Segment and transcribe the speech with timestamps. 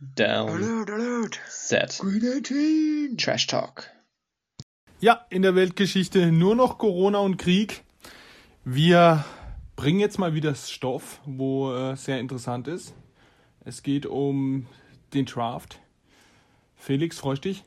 [0.00, 0.50] Down.
[0.50, 1.40] Alert, alert.
[1.48, 1.98] Set.
[2.00, 3.16] Green 18.
[3.16, 3.90] Trash Talk.
[5.00, 7.84] Ja, in der Weltgeschichte nur noch Corona und Krieg.
[8.64, 9.24] Wir
[9.76, 12.94] bringen jetzt mal wieder Stoff, wo äh, sehr interessant ist.
[13.64, 14.66] Es geht um
[15.12, 15.78] den Draft.
[16.76, 17.64] Felix, freust dich?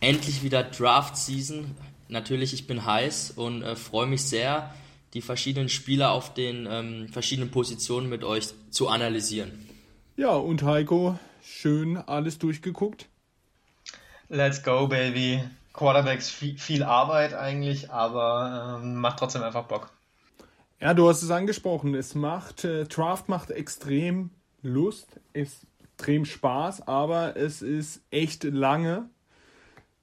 [0.00, 1.74] Endlich wieder Draft Season.
[2.08, 4.74] Natürlich, ich bin heiß und äh, freue mich sehr,
[5.12, 9.66] die verschiedenen Spieler auf den ähm, verschiedenen Positionen mit euch zu analysieren.
[10.16, 13.06] Ja, und Heiko, schön alles durchgeguckt.
[14.30, 15.42] Let's go, baby.
[15.74, 19.90] Quarterbacks viel, Arbeit eigentlich, aber ähm, macht trotzdem einfach Bock.
[20.80, 21.94] Ja, du hast es angesprochen.
[21.94, 24.30] Es macht, äh, Draft macht extrem
[24.62, 29.10] Lust, extrem Spaß, aber es ist echt lange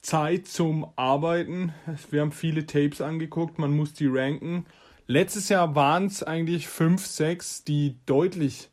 [0.03, 1.73] Zeit zum Arbeiten.
[2.11, 4.67] Wir haben viele Tapes angeguckt, man muss die ranken.
[5.07, 8.69] Letztes Jahr waren es eigentlich fünf, sechs, die deutlich,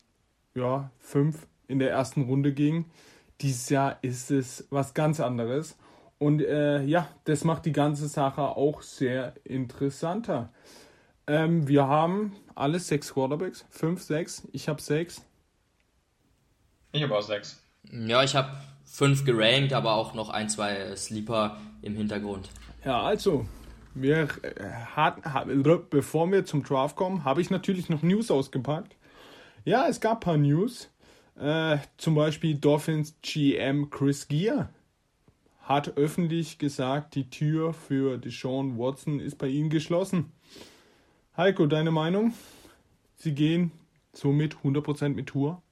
[0.54, 2.86] ja, fünf in der ersten Runde gingen.
[3.40, 5.76] Dieses Jahr ist es was ganz anderes.
[6.18, 10.52] Und äh, ja, das macht die ganze Sache auch sehr interessanter.
[11.26, 13.64] Ähm, wir haben alle sechs Quarterbacks.
[13.70, 14.46] Fünf, sechs.
[14.52, 15.24] Ich habe sechs.
[16.92, 17.62] Ich habe auch sechs.
[17.90, 18.50] Ja, ich habe
[18.84, 22.50] fünf gerankt, aber auch noch ein, zwei Sleeper im Hintergrund.
[22.84, 23.46] Ja, also,
[23.94, 28.96] wir äh, hatten, bevor wir zum Draft kommen, habe ich natürlich noch News ausgepackt.
[29.64, 30.90] Ja, es gab ein paar News.
[31.38, 34.70] Äh, zum Beispiel Dolphins GM Chris Gear
[35.62, 40.32] hat öffentlich gesagt, die Tür für Deshaun Watson ist bei ihm geschlossen.
[41.36, 42.34] Heiko, deine Meinung?
[43.16, 43.70] Sie gehen
[44.12, 45.62] somit 100% mit Tour?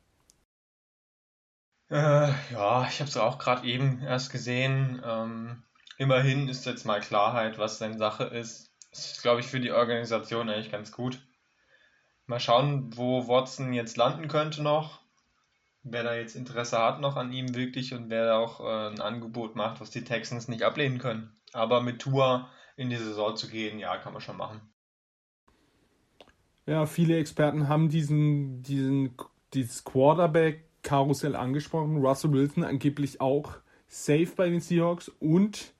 [1.90, 5.02] Äh, ja, ich habe es auch gerade eben erst gesehen.
[5.04, 5.62] Ähm,
[5.96, 8.70] immerhin ist jetzt mal Klarheit, was seine Sache ist.
[8.90, 11.27] Das ist, glaube ich, für die Organisation eigentlich ganz gut.
[12.28, 15.00] Mal schauen, wo Watson jetzt landen könnte noch.
[15.82, 19.00] Wer da jetzt Interesse hat noch an ihm wirklich und wer da auch äh, ein
[19.00, 21.32] Angebot macht, was die Texans nicht ablehnen können.
[21.54, 24.60] Aber mit Tour in die Saison zu gehen, ja, kann man schon machen.
[26.66, 29.16] Ja, viele Experten haben diesen, diesen,
[29.54, 31.96] dieses Quarterback-Karussell angesprochen.
[31.96, 33.54] Russell Wilson angeblich auch
[33.86, 35.72] safe bei den Seahawks und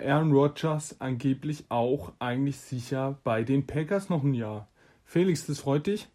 [0.00, 4.68] Aaron Rodgers angeblich auch eigentlich sicher bei den Packers noch ein Jahr.
[5.08, 6.06] Felix, das freut dich?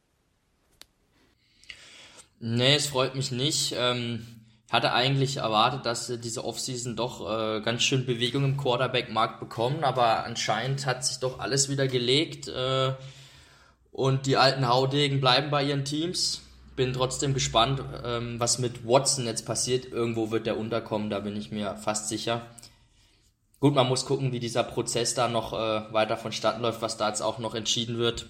[2.39, 3.73] Nee, es freut mich nicht.
[3.75, 4.23] Ähm,
[4.71, 10.25] hatte eigentlich erwartet, dass diese Offseason doch äh, ganz schön Bewegung im Quarterback-Markt bekommen, aber
[10.25, 12.93] anscheinend hat sich doch alles wieder gelegt äh,
[13.91, 16.43] und die alten Haudegen bleiben bei ihren Teams.
[16.75, 19.85] Bin trotzdem gespannt, ähm, was mit Watson jetzt passiert.
[19.91, 22.45] Irgendwo wird der unterkommen, da bin ich mir fast sicher.
[23.59, 27.07] Gut, man muss gucken, wie dieser Prozess da noch äh, weiter vonstatten läuft, was da
[27.07, 28.27] jetzt auch noch entschieden wird.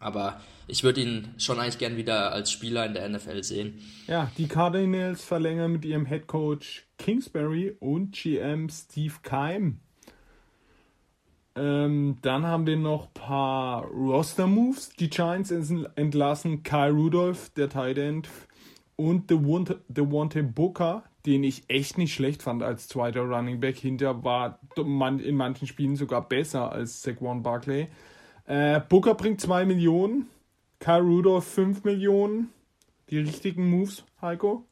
[0.00, 3.80] Aber ich würde ihn schon eigentlich gern wieder als Spieler in der NFL sehen.
[4.06, 9.80] Ja, die Cardinals verlängern mit ihrem Head Coach Kingsbury und GM Steve Keim.
[11.56, 14.90] Ähm, dann haben wir noch ein paar Roster-Moves.
[14.90, 18.28] Die Giants entlassen Kyle Rudolph, der Tight End,
[18.94, 23.76] und Devontae Booker, den ich echt nicht schlecht fand als zweiter Running Back.
[23.76, 27.88] Hinter war in manchen Spielen sogar besser als Saquon Barkley.
[28.48, 30.30] Äh, Booker bringt 2 Millionen,
[30.80, 32.50] Kyle Rudolph 5 Millionen.
[33.10, 34.66] Die richtigen Moves, Heiko?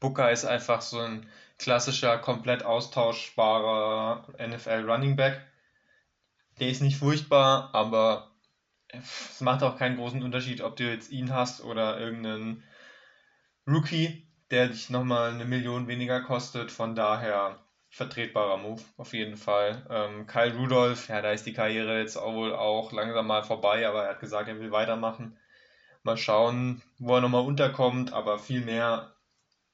[0.00, 1.28] Booker ist einfach so ein
[1.58, 5.46] klassischer, komplett austauschbarer NFL Running Back.
[6.58, 8.32] Der ist nicht furchtbar, aber
[8.88, 12.64] es macht auch keinen großen Unterschied, ob du jetzt ihn hast oder irgendeinen
[13.64, 16.72] Rookie, der dich nochmal eine Million weniger kostet.
[16.72, 17.63] Von daher
[17.94, 19.86] vertretbarer Move, auf jeden Fall.
[19.88, 23.86] Ähm, Kyle Rudolph, ja, da ist die Karriere jetzt auch wohl auch langsam mal vorbei,
[23.86, 25.36] aber er hat gesagt, er will weitermachen.
[26.02, 29.14] Mal schauen, wo er nochmal unterkommt, aber viel mehr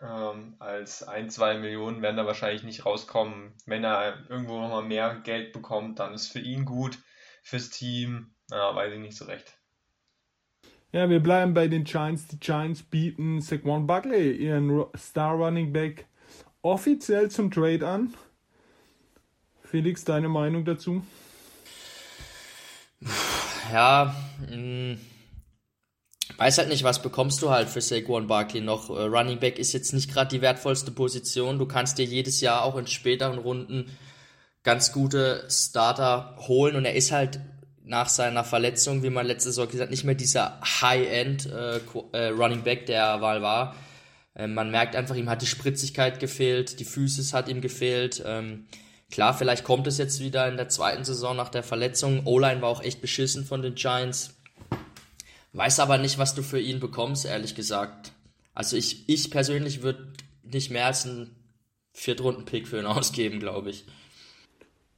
[0.02, 3.54] ähm, als ein, zwei Millionen werden da wahrscheinlich nicht rauskommen.
[3.64, 6.98] Wenn er irgendwo nochmal mehr Geld bekommt, dann ist für ihn gut,
[7.42, 9.56] fürs Team, ja, weiß ich nicht so recht.
[10.92, 12.26] Ja, wir bleiben bei den Giants.
[12.26, 16.06] Die Giants bieten Saquon Buckley, ihren Star Running Back,
[16.62, 18.14] offiziell zum Trade an.
[19.64, 21.02] Felix, deine Meinung dazu?
[23.72, 24.14] Ja,
[24.48, 25.00] mh, mm,
[26.36, 28.90] weiß halt nicht, was bekommst du halt für Saquon Barkley noch.
[28.90, 31.58] Äh, Running Back ist jetzt nicht gerade die wertvollste Position.
[31.58, 33.96] Du kannst dir jedes Jahr auch in späteren Runden
[34.62, 37.40] ganz gute Starter holen und er ist halt
[37.84, 41.80] nach seiner Verletzung, wie man letzte Saison gesagt hat, nicht mehr dieser High-End äh,
[42.12, 43.74] äh, Running Back, der mal war.
[44.40, 48.22] Ähm, man merkt einfach, ihm hat die Spritzigkeit gefehlt, die Füße hat ihm gefehlt.
[48.24, 48.64] Ähm,
[49.10, 52.24] klar, vielleicht kommt es jetzt wieder in der zweiten Saison nach der Verletzung.
[52.24, 54.40] O-Line war auch echt beschissen von den Giants.
[55.52, 58.12] Weiß aber nicht, was du für ihn bekommst, ehrlich gesagt.
[58.54, 61.36] Also ich, ich persönlich würde nicht mehr als einen
[61.92, 63.84] Viertrunden-Pick für ihn ausgeben, glaube ich.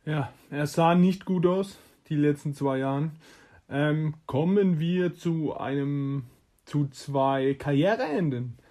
[0.06, 1.78] Ja, er sah nicht gut aus,
[2.08, 3.10] die letzten zwei Jahren.
[3.68, 6.26] Ähm, kommen wir zu einem,
[6.64, 8.61] zu zwei Karriereenden.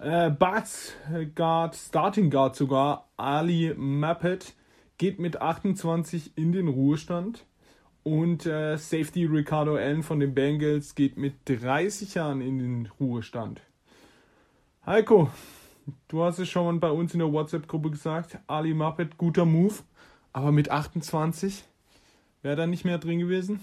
[0.00, 0.94] Äh, Bucks
[1.34, 4.54] Guard, Starting Guard sogar, Ali Mappet,
[4.96, 7.44] geht mit 28 in den Ruhestand.
[8.02, 13.60] Und äh, Safety Ricardo Allen von den Bengals geht mit 30 Jahren in den Ruhestand.
[14.86, 15.30] Heiko,
[16.08, 19.74] du hast es schon bei uns in der WhatsApp-Gruppe gesagt, Ali Mappet, guter Move.
[20.32, 21.62] Aber mit 28
[22.40, 23.60] wäre da nicht mehr drin gewesen?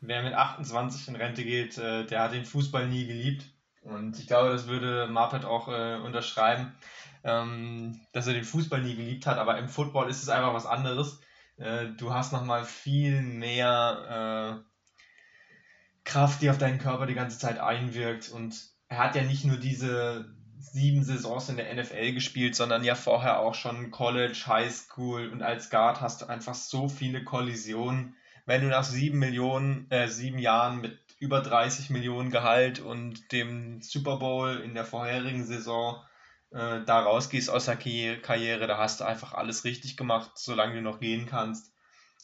[0.00, 3.44] Wer mit 28 in Rente geht, äh, der hat den Fußball nie geliebt.
[3.88, 6.74] Und ich glaube, das würde Marpet auch äh, unterschreiben,
[7.24, 9.38] ähm, dass er den Fußball nie geliebt hat.
[9.38, 11.20] Aber im Football ist es einfach was anderes.
[11.56, 14.68] Äh, du hast nochmal viel mehr äh,
[16.04, 18.28] Kraft, die auf deinen Körper die ganze Zeit einwirkt.
[18.30, 18.56] Und
[18.88, 23.40] er hat ja nicht nur diese sieben Saisons in der NFL gespielt, sondern ja vorher
[23.40, 28.16] auch schon College, High School und als Guard hast du einfach so viele Kollisionen.
[28.44, 33.82] Wenn du nach sieben Millionen, äh, sieben Jahren mit über 30 Millionen Gehalt und dem
[33.82, 36.02] Super Bowl in der vorherigen Saison
[36.50, 40.82] äh, da rausgehst aus der Karriere, da hast du einfach alles richtig gemacht, solange du
[40.82, 41.72] noch gehen kannst.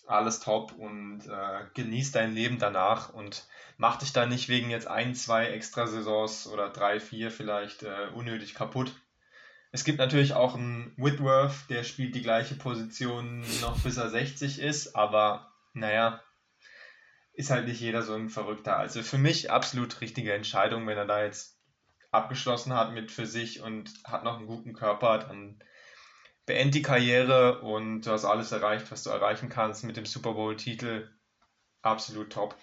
[0.07, 3.47] Alles top und äh, genieß dein Leben danach und
[3.79, 8.09] mach dich da nicht wegen jetzt ein, zwei extra Saisons oder drei, vier vielleicht äh,
[8.15, 8.93] unnötig kaputt.
[9.73, 14.61] Es gibt natürlich auch einen Whitworth, der spielt die gleiche Position noch bis er 60
[14.61, 16.21] ist, aber naja,
[17.35, 18.79] ist halt nicht jeder so ein Verrückter.
[18.79, 21.59] Also für mich absolut richtige Entscheidung, wenn er da jetzt
[22.11, 25.59] abgeschlossen hat mit für sich und hat noch einen guten Körper, dann
[26.47, 30.35] beend die Karriere und du hast alles erreicht, was du erreichen kannst mit dem Super
[30.35, 31.11] Bowl-Titel.
[31.83, 32.57] Absolut top.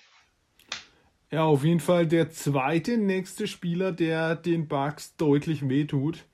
[1.31, 6.25] Ja, auf jeden Fall der zweite nächste Spieler, der den Bucks deutlich wehtut.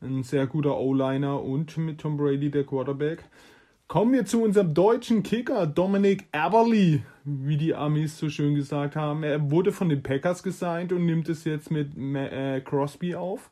[0.00, 3.24] Ein sehr guter O-Liner und mit Tom Brady der Quarterback.
[3.88, 9.22] Kommen wir zu unserem deutschen Kicker, Dominic Aberly, wie die Amis so schön gesagt haben.
[9.22, 13.50] Er wurde von den Packers gesigned und nimmt es jetzt mit äh, Crosby auf.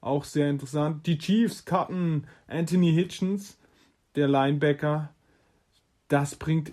[0.00, 1.06] Auch sehr interessant.
[1.06, 3.58] Die Chiefs cutten Anthony Hitchens,
[4.14, 5.10] der Linebacker.
[6.08, 6.72] Das bringt,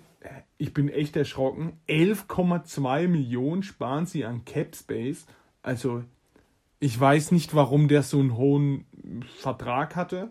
[0.56, 5.26] ich bin echt erschrocken, 11,2 Millionen sparen sie an Cap Space.
[5.62, 6.04] Also,
[6.80, 8.86] ich weiß nicht, warum der so einen hohen
[9.40, 10.30] Vertrag hatte.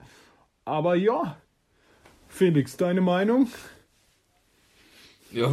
[0.65, 1.37] Aber ja,
[2.33, 3.47] Felix, deine Meinung?
[5.30, 5.51] Ja,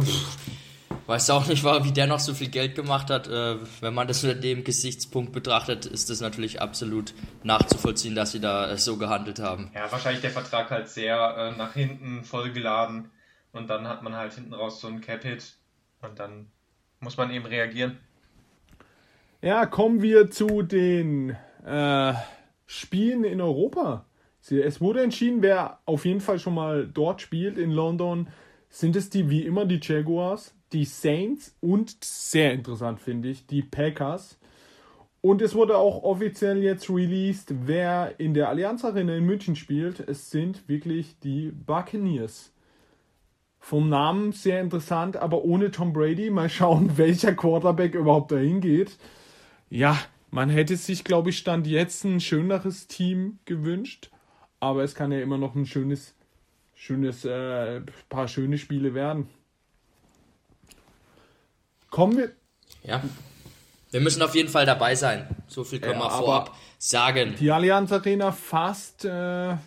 [1.05, 3.27] weiß auch nicht, wie der noch so viel Geld gemacht hat.
[3.27, 7.13] Äh, wenn man das unter dem Gesichtspunkt betrachtet, ist es natürlich absolut
[7.43, 9.69] nachzuvollziehen, dass sie da so gehandelt haben.
[9.75, 13.11] Ja, wahrscheinlich der Vertrag halt sehr äh, nach hinten vollgeladen
[13.51, 15.53] und dann hat man halt hinten raus so einen Cap-Hit
[16.01, 16.47] und dann
[16.99, 17.99] muss man eben reagieren.
[19.43, 22.13] Ja, kommen wir zu den äh,
[22.65, 24.05] Spielen in Europa.
[24.49, 28.27] Es wurde entschieden, wer auf jeden Fall schon mal dort spielt in London,
[28.69, 33.61] sind es die wie immer die Jaguars, die Saints und sehr interessant finde ich, die
[33.61, 34.39] Packers.
[35.21, 39.99] Und es wurde auch offiziell jetzt released, wer in der Allianz Arena in München spielt.
[39.99, 42.51] Es sind wirklich die Buccaneers.
[43.59, 46.31] Vom Namen sehr interessant, aber ohne Tom Brady.
[46.31, 48.97] Mal schauen, welcher Quarterback überhaupt dahin geht.
[49.69, 49.99] Ja,
[50.31, 54.09] man hätte sich, glaube ich, Stand jetzt ein schöneres Team gewünscht
[54.61, 56.13] aber es kann ja immer noch ein schönes,
[56.73, 59.27] schönes, äh, paar schöne Spiele werden.
[61.89, 62.31] Kommen wir.
[62.83, 63.03] Ja.
[63.89, 65.27] Wir müssen auf jeden Fall dabei sein.
[65.47, 67.35] So viel können ja, wir vorab sagen.
[67.37, 69.57] Die Allianz Arena fast äh,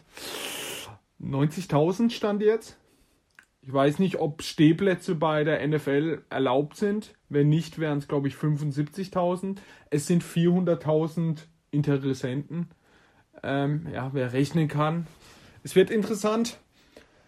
[1.20, 2.78] 90.000 stand jetzt.
[3.60, 7.14] Ich weiß nicht, ob Stehplätze bei der NFL erlaubt sind.
[7.28, 9.56] Wenn nicht, wären es, glaube ich, 75.000.
[9.90, 12.70] Es sind 400.000 Interessenten
[13.44, 15.06] ähm, ja, wer rechnen kann.
[15.62, 16.58] Es wird interessant.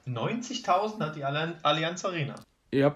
[0.06, 2.34] 90.000 hat die Allianz Arena.
[2.72, 2.94] Ja,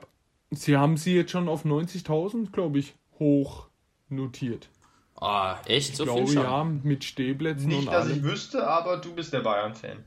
[0.51, 3.69] sie haben sie jetzt schon auf 90.000, glaube ich, hoch
[4.09, 4.69] notiert.
[5.17, 5.97] Ah, echt?
[5.97, 6.45] So ich glaube, viel schon?
[6.45, 8.17] ja, mit Stehplätzen Nicht, und dass allem.
[8.17, 9.99] ich wüsste, aber du bist der Bayern-Fan.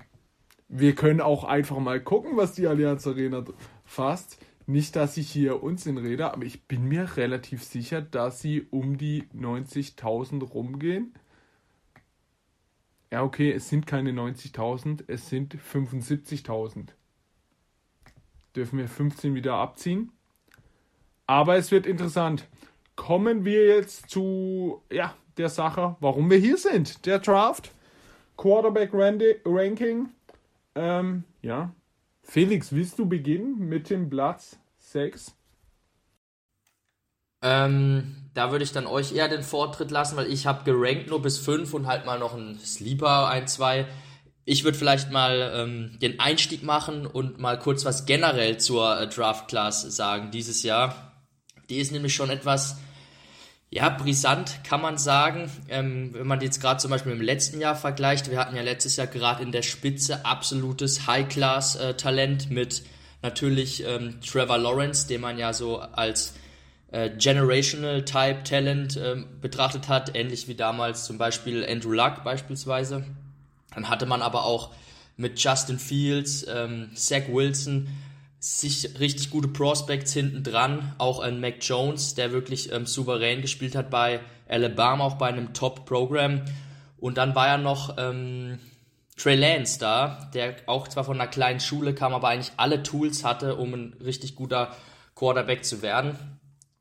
[0.70, 3.44] Wir können auch einfach mal gucken, was die Allianz Arena
[3.86, 4.40] fasst.
[4.66, 8.98] Nicht, dass ich hier Unsinn rede, aber ich bin mir relativ sicher, dass sie um
[8.98, 11.14] die 90.000 rumgehen.
[13.14, 16.88] Ja, okay, es sind keine 90.000, es sind 75.000.
[18.56, 20.12] Dürfen wir 15 wieder abziehen.
[21.28, 22.48] Aber es wird interessant.
[22.96, 27.06] Kommen wir jetzt zu ja, der Sache, warum wir hier sind.
[27.06, 27.72] Der Draft,
[28.36, 30.10] Quarterback Ranking.
[30.74, 31.72] Ähm, ja.
[32.24, 35.36] Felix, willst du beginnen mit dem Platz 6?
[37.44, 41.22] Ähm, da würde ich dann euch eher den Vortritt lassen, weil ich habe gerankt nur
[41.22, 43.86] bis 5 und halt mal noch ein Sleeper, ein, zwei.
[44.46, 49.08] Ich würde vielleicht mal ähm, den Einstieg machen und mal kurz was generell zur äh,
[49.08, 51.14] Draft Class sagen dieses Jahr.
[51.70, 52.78] Die ist nämlich schon etwas,
[53.70, 55.50] ja, brisant kann man sagen.
[55.70, 58.96] Ähm, wenn man jetzt gerade zum Beispiel dem letzten Jahr vergleicht, wir hatten ja letztes
[58.96, 62.84] Jahr gerade in der Spitze absolutes High-Class-Talent äh, mit
[63.22, 66.34] natürlich ähm, Trevor Lawrence, den man ja so als
[66.94, 73.04] äh, Generational Type Talent äh, betrachtet hat, ähnlich wie damals zum Beispiel Andrew Luck beispielsweise.
[73.74, 74.72] Dann hatte man aber auch
[75.18, 77.88] mit Justin Fields, ähm, Zach Wilson
[78.40, 83.76] sich richtig gute Prospects hinten dran, auch ein Mac Jones, der wirklich ähm, souverän gespielt
[83.76, 86.42] hat bei Alabama, auch bei einem Top-Programm.
[87.00, 88.60] Und dann war ja noch ähm,
[89.18, 93.24] Trey Lance da, der auch zwar von einer kleinen Schule kam, aber eigentlich alle Tools
[93.24, 94.76] hatte, um ein richtig guter
[95.16, 96.18] Quarterback zu werden.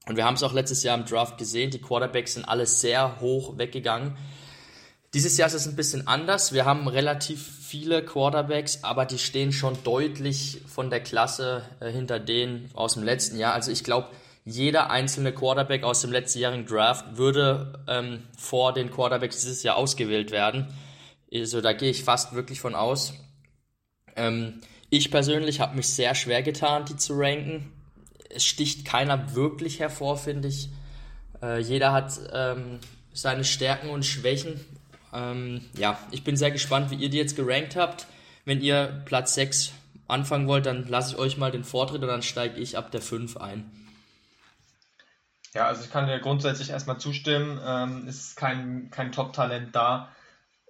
[0.06, 3.20] Und wir haben es auch letztes Jahr im Draft gesehen, die Quarterbacks sind alle sehr
[3.20, 4.16] hoch weggegangen.
[5.14, 6.52] Dieses Jahr ist es ein bisschen anders.
[6.52, 12.18] Wir haben relativ viele Quarterbacks, aber die stehen schon deutlich von der Klasse äh, hinter
[12.18, 13.52] denen aus dem letzten Jahr.
[13.52, 14.08] Also ich glaube,
[14.44, 20.30] jeder einzelne Quarterback aus dem letztjährigen Draft würde ähm, vor den Quarterbacks dieses Jahr ausgewählt
[20.30, 20.74] werden.
[21.32, 23.12] Also da gehe ich fast wirklich von aus.
[24.16, 27.70] Ähm, ich persönlich habe mich sehr schwer getan, die zu ranken
[28.34, 30.68] es sticht keiner wirklich hervor, finde ich.
[31.42, 32.78] Äh, jeder hat ähm,
[33.12, 34.60] seine Stärken und Schwächen.
[35.12, 38.06] Ähm, ja, ich bin sehr gespannt, wie ihr die jetzt gerankt habt.
[38.44, 39.72] Wenn ihr Platz 6
[40.08, 43.02] anfangen wollt, dann lasse ich euch mal den Vortritt und dann steige ich ab der
[43.02, 43.70] 5 ein.
[45.54, 47.60] Ja, also ich kann dir grundsätzlich erstmal zustimmen.
[47.64, 50.10] Ähm, ist kein, kein Top-Talent da.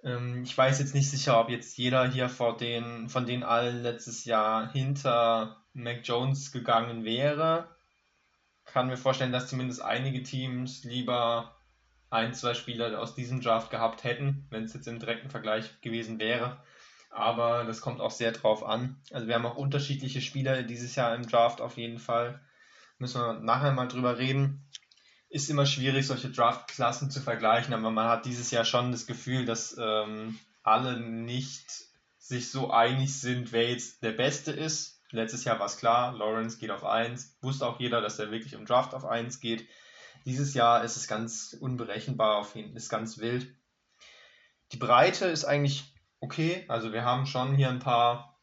[0.03, 3.81] Ähm, ich weiß jetzt nicht sicher, ob jetzt jeder hier vor den, von den allen
[3.81, 7.67] letztes Jahr hinter Mac Jones gegangen wäre.
[8.65, 11.55] Kann mir vorstellen, dass zumindest einige Teams lieber
[12.09, 16.19] ein, zwei Spieler aus diesem Draft gehabt hätten, wenn es jetzt im direkten Vergleich gewesen
[16.19, 16.61] wäre.
[17.09, 19.01] Aber das kommt auch sehr drauf an.
[19.11, 22.39] Also wir haben auch unterschiedliche Spieler dieses Jahr im Draft auf jeden Fall.
[22.97, 24.67] Müssen wir nachher mal drüber reden.
[25.29, 29.45] Ist immer schwierig, solche Draft-Klassen zu vergleichen, aber man hat dieses Jahr schon das Gefühl,
[29.45, 31.65] dass ähm, alle nicht
[32.19, 35.01] sich so einig sind, wer jetzt der Beste ist.
[35.13, 37.37] Letztes Jahr war es klar, Lawrence geht auf 1.
[37.41, 39.67] Wusste auch jeder, dass er wirklich im Draft auf 1 geht.
[40.25, 43.47] Dieses Jahr ist es ganz unberechenbar, auf ihn, ist ganz wild.
[44.71, 46.65] Die Breite ist eigentlich okay.
[46.67, 48.41] Also wir haben schon hier ein paar,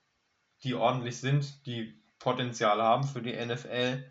[0.63, 4.05] die ordentlich sind, die Potenzial haben für die NFL.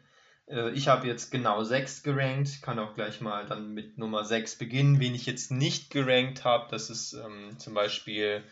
[0.49, 4.57] Äh, ich habe jetzt genau 6 gerankt, kann auch gleich mal dann mit Nummer 6
[4.57, 4.99] beginnen.
[4.99, 8.43] Wen ich jetzt nicht gerankt habe, das ist ähm, zum Beispiel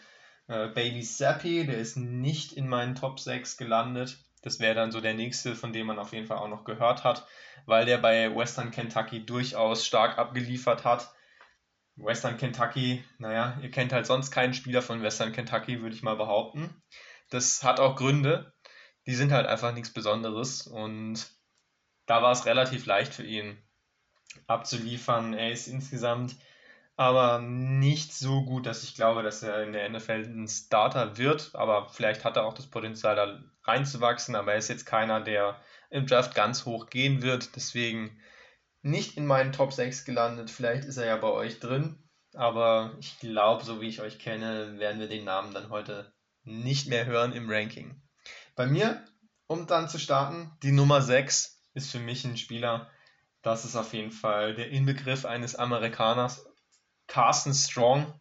[0.48, 4.18] äh, Bailey Zappi, der ist nicht in meinen Top 6 gelandet.
[4.42, 7.04] Das wäre dann so der nächste, von dem man auf jeden Fall auch noch gehört
[7.04, 7.28] hat,
[7.66, 11.12] weil der bei Western Kentucky durchaus stark abgeliefert hat.
[11.96, 16.16] Western Kentucky, naja, ihr kennt halt sonst keinen Spieler von Western Kentucky, würde ich mal
[16.16, 16.82] behaupten.
[17.30, 18.54] Das hat auch Gründe.
[19.08, 21.28] Die sind halt einfach nichts Besonderes und
[22.06, 23.58] da war es relativ leicht für ihn
[24.46, 25.34] abzuliefern.
[25.34, 26.36] Er ist insgesamt
[26.98, 31.52] aber nicht so gut, dass ich glaube, dass er in der NFL ein Starter wird.
[31.54, 34.36] Aber vielleicht hat er auch das Potenzial, da reinzuwachsen.
[34.36, 35.62] Aber er ist jetzt keiner, der
[35.92, 37.56] im Draft ganz hoch gehen wird.
[37.56, 38.20] Deswegen
[38.82, 40.50] nicht in meinen Top 6 gelandet.
[40.50, 42.04] Vielleicht ist er ja bei euch drin.
[42.34, 46.12] Aber ich glaube, so wie ich euch kenne, werden wir den Namen dann heute
[46.44, 48.02] nicht mehr hören im Ranking.
[48.56, 49.06] Bei mir,
[49.46, 52.90] um dann zu starten, die Nummer 6 ist für mich ein Spieler,
[53.44, 56.47] das ist auf jeden Fall der Inbegriff eines Amerikaners
[57.08, 58.14] Carsten Strong.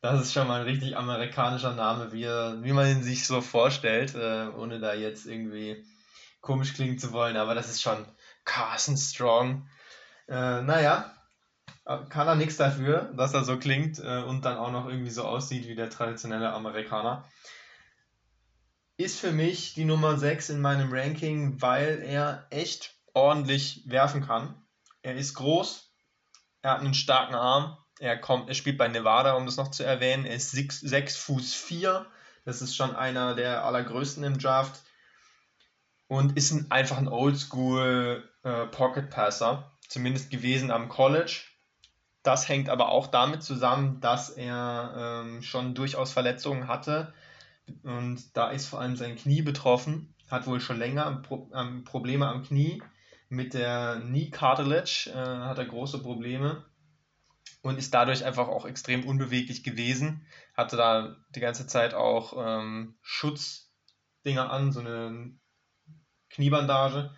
[0.00, 4.14] Das ist schon mal ein richtig amerikanischer Name, wie, wie man ihn sich so vorstellt,
[4.14, 5.84] äh, ohne da jetzt irgendwie
[6.40, 8.06] komisch klingen zu wollen, aber das ist schon
[8.44, 9.68] Carsten Strong.
[10.28, 11.12] Äh, naja,
[11.84, 15.24] kann er nichts dafür, dass er so klingt äh, und dann auch noch irgendwie so
[15.24, 17.26] aussieht wie der traditionelle Amerikaner.
[18.98, 24.54] Ist für mich die Nummer 6 in meinem Ranking, weil er echt ordentlich werfen kann.
[25.02, 25.87] Er ist groß,
[26.62, 27.76] er hat einen starken Arm.
[28.00, 30.24] Er, kommt, er spielt bei Nevada, um das noch zu erwähnen.
[30.24, 32.06] Er ist 6, 6 Fuß 4.
[32.44, 34.80] Das ist schon einer der allergrößten im Draft.
[36.06, 39.72] Und ist ein, einfach ein Oldschool äh, Pocket Passer.
[39.88, 41.42] Zumindest gewesen am College.
[42.22, 47.12] Das hängt aber auch damit zusammen, dass er ähm, schon durchaus Verletzungen hatte.
[47.82, 50.14] Und da ist vor allem sein Knie betroffen.
[50.30, 52.82] Hat wohl schon länger Pro ähm, Probleme am Knie
[53.28, 56.64] mit der Knee Cartilage äh, hat er große Probleme
[57.62, 60.26] und ist dadurch einfach auch extrem unbeweglich gewesen.
[60.56, 65.32] Hatte da die ganze Zeit auch ähm, Schutzdinger an, so eine
[66.30, 67.10] Kniebandage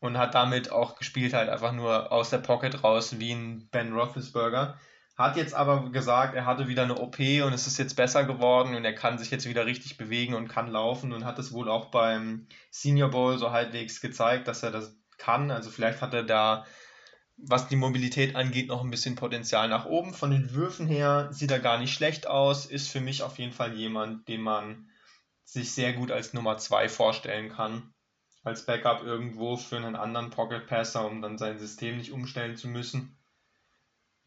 [0.00, 3.92] und hat damit auch gespielt halt einfach nur aus der Pocket raus wie ein Ben
[3.92, 4.78] Roethlisberger.
[5.16, 8.74] Hat jetzt aber gesagt, er hatte wieder eine OP und es ist jetzt besser geworden
[8.74, 11.68] und er kann sich jetzt wieder richtig bewegen und kann laufen und hat es wohl
[11.68, 15.50] auch beim Senior Bowl so halbwegs gezeigt, dass er das kann.
[15.50, 16.66] Also vielleicht hat er da,
[17.36, 20.12] was die Mobilität angeht, noch ein bisschen Potenzial nach oben.
[20.12, 23.52] Von den Würfen her sieht er gar nicht schlecht aus, ist für mich auf jeden
[23.52, 24.90] Fall jemand, den man
[25.44, 27.94] sich sehr gut als Nummer 2 vorstellen kann.
[28.42, 32.68] Als Backup irgendwo für einen anderen Pocket Passer, um dann sein System nicht umstellen zu
[32.68, 33.16] müssen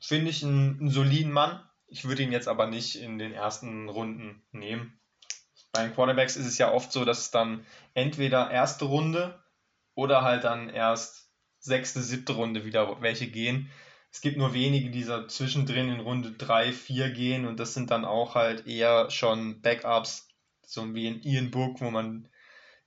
[0.03, 1.63] finde ich einen, einen soliden Mann.
[1.87, 4.99] Ich würde ihn jetzt aber nicht in den ersten Runden nehmen.
[5.71, 9.42] Bei den Quarterbacks ist es ja oft so, dass es dann entweder erste Runde
[9.95, 13.69] oder halt dann erst sechste, siebte Runde wieder welche gehen.
[14.11, 17.89] Es gibt nur wenige, die da zwischendrin in Runde 3, 4 gehen und das sind
[17.89, 20.27] dann auch halt eher schon Backups,
[20.65, 22.29] so wie in Ian Book, wo man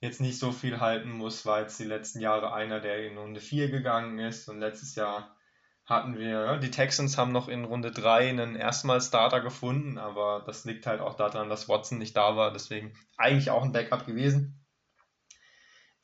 [0.01, 3.41] jetzt nicht so viel halten muss, war jetzt die letzten Jahre einer, der in Runde
[3.41, 5.37] 4 gegangen ist und letztes Jahr
[5.85, 10.65] hatten wir, die Texans haben noch in Runde 3 einen erstmal Starter gefunden, aber das
[10.65, 14.66] liegt halt auch daran, dass Watson nicht da war, deswegen eigentlich auch ein Backup gewesen.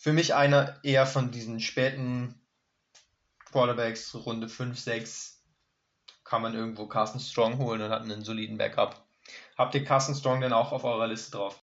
[0.02, 2.34] Für mich einer eher von diesen späten
[3.52, 5.40] Quarterbacks, Runde 5, 6,
[6.24, 9.06] kann man irgendwo Carsten Strong holen und hat einen soliden Backup.
[9.56, 11.62] Habt ihr Carsten Strong denn auch auf eurer Liste drauf?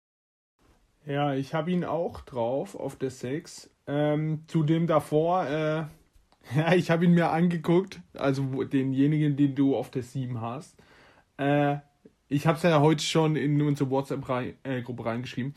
[1.05, 3.71] Ja, ich habe ihn auch drauf auf der 6.
[3.87, 5.85] Ähm, zudem davor äh,
[6.55, 10.77] Ja, ich habe ihn mir angeguckt, also denjenigen, den du auf der 7 hast.
[11.37, 11.77] Äh,
[12.29, 15.55] ich habe es ja heute schon in unsere WhatsApp-Gruppe reingeschrieben.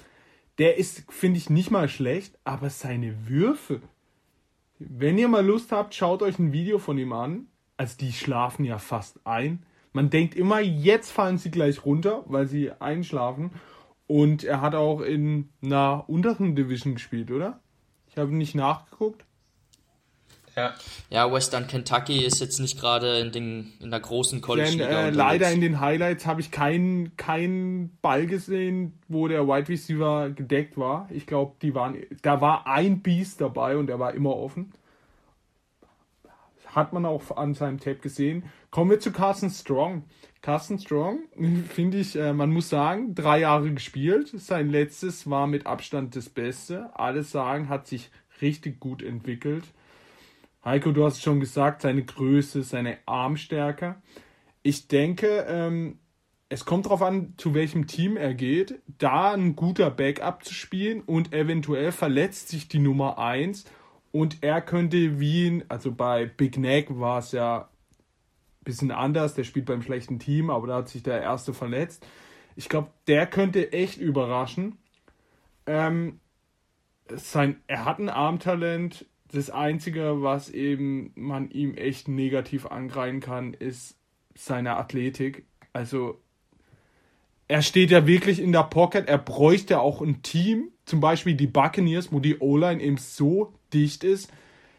[0.61, 3.81] Der ist, finde ich, nicht mal schlecht, aber seine Würfe.
[4.79, 7.47] Wenn ihr mal Lust habt, schaut euch ein Video von ihm an.
[7.79, 9.63] Also die schlafen ja fast ein.
[9.95, 13.53] Man denkt immer, jetzt fallen sie gleich runter, weil sie einschlafen.
[14.07, 17.61] Und er hat auch in einer unteren Division gespielt, oder?
[18.09, 19.25] Ich habe nicht nachgeguckt.
[20.61, 20.75] Ja.
[21.09, 25.11] ja, Western Kentucky ist jetzt nicht gerade in, den, in der großen college Denn, äh,
[25.11, 30.77] Leider in den Highlights habe ich keinen kein Ball gesehen, wo der Wide Receiver gedeckt
[30.77, 31.09] war.
[31.11, 34.73] Ich glaube, die waren, da war ein Beast dabei und der war immer offen.
[36.67, 38.45] Hat man auch an seinem Tape gesehen.
[38.71, 40.05] Kommen wir zu Carson Strong.
[40.43, 41.21] Carson Strong,
[41.69, 44.29] finde ich, äh, man muss sagen, drei Jahre gespielt.
[44.37, 46.91] Sein letztes war mit Abstand das Beste.
[46.95, 49.65] Alles sagen, hat sich richtig gut entwickelt
[50.63, 53.97] Heiko, du hast schon gesagt, seine Größe, seine Armstärke.
[54.63, 55.99] Ich denke, ähm,
[56.51, 61.01] es kommt darauf an, zu welchem Team er geht, da ein guter Backup zu spielen
[61.01, 63.65] und eventuell verletzt sich die Nummer 1
[64.13, 69.35] und er könnte wie in, also bei Big Neck war es ja ein bisschen anders,
[69.35, 72.07] der spielt beim schlechten Team, aber da hat sich der erste verletzt.
[72.55, 74.77] Ich glaube, der könnte echt überraschen.
[75.67, 76.21] Ähm,
[77.09, 83.55] sein, er hat ein Armtalent, das Einzige, was eben man ihm echt negativ angreifen kann,
[83.55, 83.97] ist
[84.35, 85.45] seine Athletik.
[85.73, 86.21] Also
[87.49, 91.47] er steht ja wirklich in der Pocket, er bräuchte auch ein Team, zum Beispiel die
[91.47, 94.33] Buccaneers, wo die O-Line eben so dicht ist,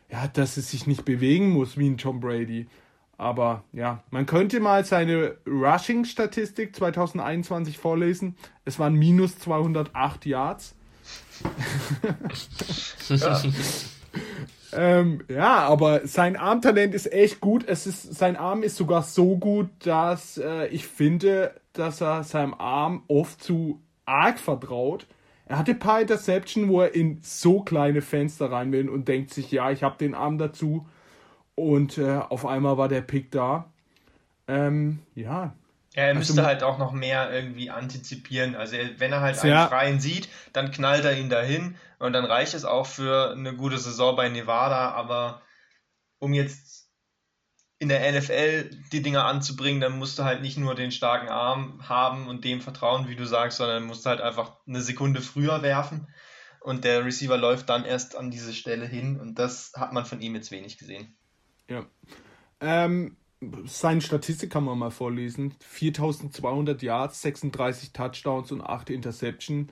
[0.09, 2.67] ja, dass es sich nicht bewegen muss wie ein Tom Brady.
[3.17, 8.35] Aber ja, man könnte mal seine Rushing-Statistik 2021 vorlesen.
[8.65, 10.75] Es waren minus 208 Yards.
[13.09, 13.41] ja.
[14.73, 17.65] Ähm, ja, aber sein Armtalent ist echt gut.
[17.67, 22.53] Es ist, sein Arm ist sogar so gut, dass äh, ich finde, dass er seinem
[22.53, 25.07] Arm oft zu arg vertraut.
[25.45, 29.33] Er hatte ein paar Interception, wo er in so kleine Fenster rein will und denkt
[29.33, 30.87] sich, ja, ich habe den Arm dazu.
[31.55, 33.69] Und äh, auf einmal war der Pick da.
[34.47, 35.53] Ähm, ja,
[35.93, 38.55] er also müsste also, halt auch noch mehr irgendwie antizipieren.
[38.55, 39.67] Also wenn er halt einen ja.
[39.67, 43.77] freien sieht, dann knallt er ihn dahin und dann reicht es auch für eine gute
[43.77, 44.91] Saison bei Nevada.
[44.91, 45.41] Aber
[46.19, 46.89] um jetzt
[47.79, 51.89] in der NFL die Dinger anzubringen, dann musst du halt nicht nur den starken Arm
[51.89, 56.07] haben und dem vertrauen, wie du sagst, sondern musst halt einfach eine Sekunde früher werfen.
[56.61, 60.21] Und der Receiver läuft dann erst an diese Stelle hin und das hat man von
[60.21, 61.17] ihm jetzt wenig gesehen.
[61.67, 61.87] Ja.
[62.59, 63.17] Ähm,
[63.65, 65.55] seine Statistik kann man mal vorlesen.
[65.59, 69.69] 4200 Yards, 36 Touchdowns und 8 Interception.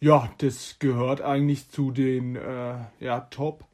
[0.00, 3.64] Ja, das gehört eigentlich zu den äh, ja, Top.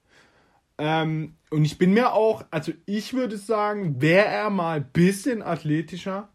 [0.78, 5.42] Ähm, und ich bin mir auch, also ich würde sagen, wäre er mal ein bisschen
[5.42, 6.28] athletischer,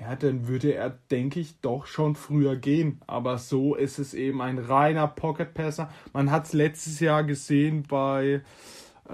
[0.00, 3.00] ja, dann würde er, denke ich, doch schon früher gehen.
[3.06, 5.90] Aber so ist es eben ein reiner Pocket-Passer.
[6.12, 8.42] Man hat es letztes Jahr gesehen bei,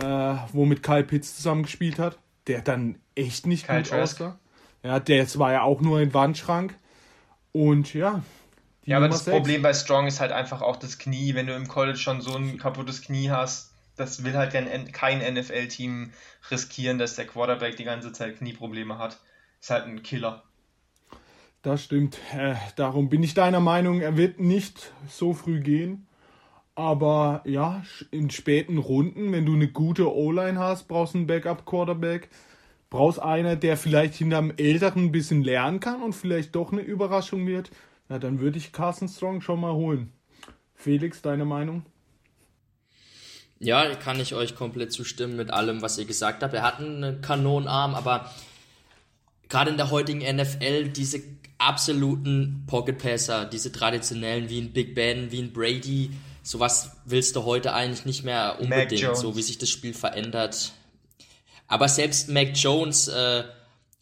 [0.01, 2.18] äh, wo mit Kyle Pitts zusammengespielt hat
[2.50, 4.20] der dann echt nicht Kyle gut Trask.
[4.20, 4.38] aussah.
[4.82, 6.74] Ja, der war ja auch nur ein Wandschrank.
[7.52, 8.22] Und ja.
[8.84, 9.36] Ja, aber das 6.
[9.36, 11.34] Problem bei Strong ist halt einfach auch das Knie.
[11.34, 14.52] Wenn du im College schon so ein kaputtes Knie hast, das will halt
[14.92, 16.12] kein NFL-Team
[16.50, 19.20] riskieren, dass der Quarterback die ganze Zeit Knieprobleme hat.
[19.60, 20.42] Ist halt ein Killer.
[21.62, 22.18] Das stimmt.
[22.32, 26.08] Äh, darum bin ich deiner Meinung, er wird nicht so früh gehen.
[26.80, 32.30] Aber ja, in späten Runden, wenn du eine gute O-Line hast, brauchst du einen Backup-Quarterback.
[32.88, 37.46] Brauchst einer, der vielleicht hinterm Älteren ein bisschen lernen kann und vielleicht doch eine Überraschung
[37.46, 37.70] wird.
[38.08, 40.10] Na, dann würde ich Carson Strong schon mal holen.
[40.74, 41.84] Felix, deine Meinung?
[43.58, 46.54] Ja, kann ich euch komplett zustimmen mit allem, was ihr gesagt habt.
[46.54, 48.30] Er hat einen Kanonenarm, aber
[49.50, 51.20] gerade in der heutigen NFL diese
[51.58, 56.10] absoluten Pocket Passer, diese traditionellen wie ein Big Ben, wie ein Brady,
[56.42, 60.72] sowas willst du heute eigentlich nicht mehr unbedingt, so wie sich das Spiel verändert.
[61.68, 63.44] Aber selbst Mac Jones äh,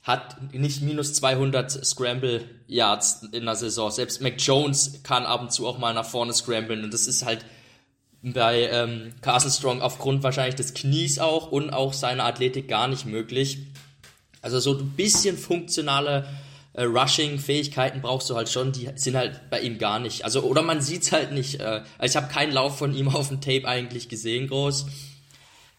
[0.03, 3.90] hat nicht minus 200 Scramble Yards in der Saison.
[3.90, 7.24] Selbst Mac Jones kann ab und zu auch mal nach vorne scramblen und das ist
[7.24, 7.44] halt
[8.22, 13.07] bei ähm, Carson Strong aufgrund wahrscheinlich des Knies auch und auch seiner Athletik gar nicht
[13.07, 13.59] möglich.
[14.40, 16.27] Also so ein bisschen funktionale
[16.78, 20.24] äh, Rushing-Fähigkeiten brauchst du halt schon, die sind halt bei ihm gar nicht.
[20.24, 21.58] Also, oder man sieht's halt nicht.
[21.58, 24.86] Äh, also ich habe keinen Lauf von ihm auf dem Tape eigentlich gesehen, groß.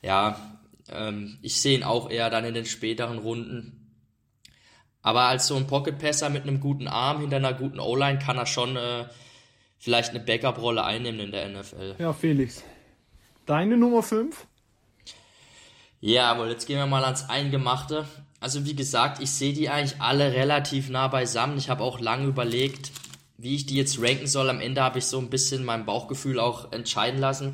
[0.01, 0.59] Ja,
[0.89, 3.93] ähm, ich sehe ihn auch eher dann in den späteren Runden.
[5.01, 8.45] Aber als so ein Pocket-Passer mit einem guten Arm hinter einer guten O-Line kann er
[8.45, 9.05] schon äh,
[9.77, 11.95] vielleicht eine Backup-Rolle einnehmen in der NFL.
[11.97, 12.62] Ja, Felix.
[13.45, 14.45] Deine Nummer 5?
[16.01, 18.05] Ja, aber jetzt gehen wir mal ans Eingemachte.
[18.39, 21.58] Also wie gesagt, ich sehe die eigentlich alle relativ nah beisammen.
[21.58, 22.91] Ich habe auch lange überlegt,
[23.38, 24.49] wie ich die jetzt ranken soll.
[24.49, 27.54] Am Ende habe ich so ein bisschen mein Bauchgefühl auch entscheiden lassen.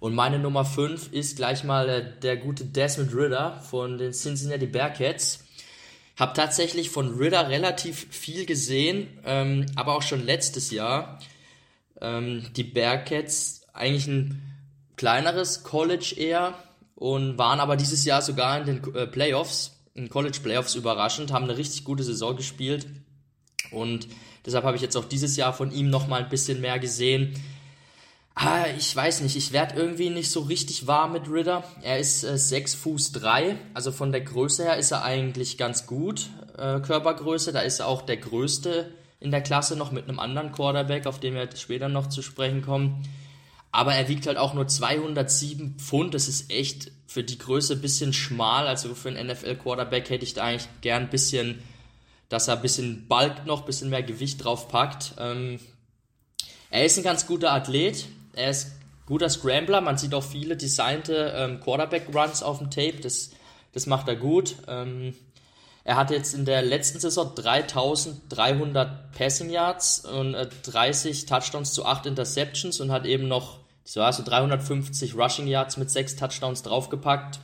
[0.00, 4.66] Und meine Nummer 5 ist gleich mal äh, der gute Desmond Ritter von den Cincinnati
[4.66, 5.44] Bearcats.
[6.16, 11.20] Hab tatsächlich von Ritter relativ viel gesehen, ähm, aber auch schon letztes Jahr.
[12.00, 14.42] Ähm, die Bearcats eigentlich ein
[14.96, 16.54] kleineres College eher,
[17.02, 21.44] und waren aber dieses Jahr sogar in den äh, Playoffs, in College Playoffs überraschend, haben
[21.44, 22.86] eine richtig gute Saison gespielt
[23.72, 24.06] und
[24.46, 27.34] deshalb habe ich jetzt auch dieses Jahr von ihm noch mal ein bisschen mehr gesehen.
[28.36, 31.64] Ah, ich weiß nicht, ich werde irgendwie nicht so richtig warm mit Ritter.
[31.82, 35.88] Er ist äh, 6 Fuß 3, also von der Größe her ist er eigentlich ganz
[35.88, 37.50] gut, äh, Körpergröße.
[37.52, 41.18] Da ist er auch der Größte in der Klasse noch mit einem anderen Quarterback, auf
[41.18, 43.02] den wir später noch zu sprechen kommen.
[43.72, 46.12] Aber er wiegt halt auch nur 207 Pfund.
[46.12, 48.66] Das ist echt für die Größe ein bisschen schmal.
[48.66, 51.62] Also für einen NFL-Quarterback hätte ich da eigentlich gern ein bisschen,
[52.28, 55.14] dass er ein bisschen Balk noch, ein bisschen mehr Gewicht drauf packt.
[55.18, 55.58] Ähm,
[56.70, 58.06] er ist ein ganz guter Athlet.
[58.34, 58.72] Er ist
[59.06, 59.80] guter Scrambler.
[59.80, 63.00] Man sieht auch viele designte ähm, Quarterback-Runs auf dem Tape.
[63.02, 63.30] Das,
[63.72, 64.56] das macht er gut.
[64.68, 65.14] Ähm,
[65.84, 71.86] er hat jetzt in der letzten Saison 3300 Passing Yards und äh, 30 Touchdowns zu
[71.86, 77.40] 8 Interceptions und hat eben noch so du 350 Rushing Yards mit sechs Touchdowns draufgepackt.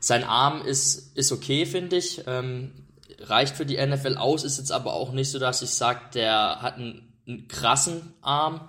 [0.00, 2.22] Sein Arm ist, ist okay, finde ich.
[2.26, 2.72] Ähm,
[3.20, 6.62] reicht für die NFL aus, ist jetzt aber auch nicht so, dass ich sage, der
[6.62, 8.60] hat einen, einen krassen Arm.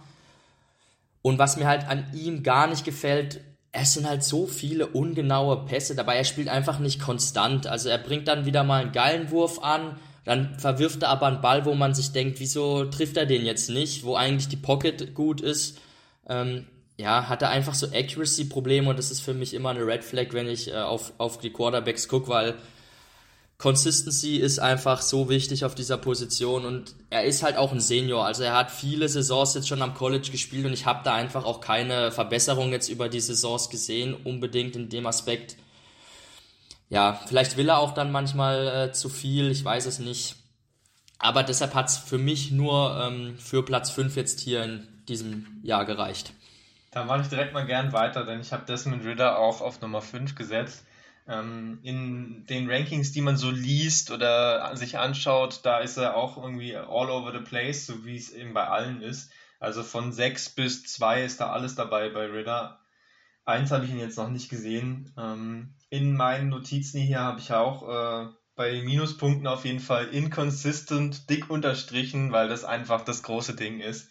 [1.21, 5.65] Und was mir halt an ihm gar nicht gefällt, es sind halt so viele ungenaue
[5.65, 6.15] Pässe dabei.
[6.15, 7.67] Er spielt einfach nicht konstant.
[7.67, 11.41] Also er bringt dann wieder mal einen geilen Wurf an, dann verwirft er aber einen
[11.41, 15.13] Ball, wo man sich denkt, wieso trifft er den jetzt nicht, wo eigentlich die Pocket
[15.13, 15.77] gut ist
[16.29, 20.03] ähm, ja, hat er einfach so Accuracy-Probleme und das ist für mich immer eine Red
[20.03, 22.55] Flag, wenn ich äh, auf, auf die Quarterbacks gucke, weil
[23.57, 28.25] Consistency ist einfach so wichtig auf dieser Position und er ist halt auch ein Senior.
[28.25, 31.43] Also er hat viele Saisons jetzt schon am College gespielt und ich habe da einfach
[31.43, 35.57] auch keine Verbesserung jetzt über die Saisons gesehen, unbedingt in dem Aspekt.
[36.89, 40.35] Ja, vielleicht will er auch dann manchmal äh, zu viel, ich weiß es nicht.
[41.17, 45.59] Aber deshalb hat es für mich nur ähm, für Platz 5 jetzt hier in diesem
[45.63, 46.33] Jahr gereicht.
[46.91, 50.01] Da mache ich direkt mal gern weiter, denn ich habe Desmond Ritter auch auf Nummer
[50.01, 50.85] 5 gesetzt.
[51.27, 56.37] Ähm, in den Rankings, die man so liest oder sich anschaut, da ist er auch
[56.37, 59.31] irgendwie all over the place, so wie es eben bei allen ist.
[59.59, 62.79] Also von 6 bis 2 ist da alles dabei bei Ritter.
[63.45, 65.13] Eins habe ich ihn jetzt noch nicht gesehen.
[65.17, 71.29] Ähm, in meinen Notizen hier habe ich auch äh, bei Minuspunkten auf jeden Fall inconsistent,
[71.29, 74.09] dick unterstrichen, weil das einfach das große Ding ist.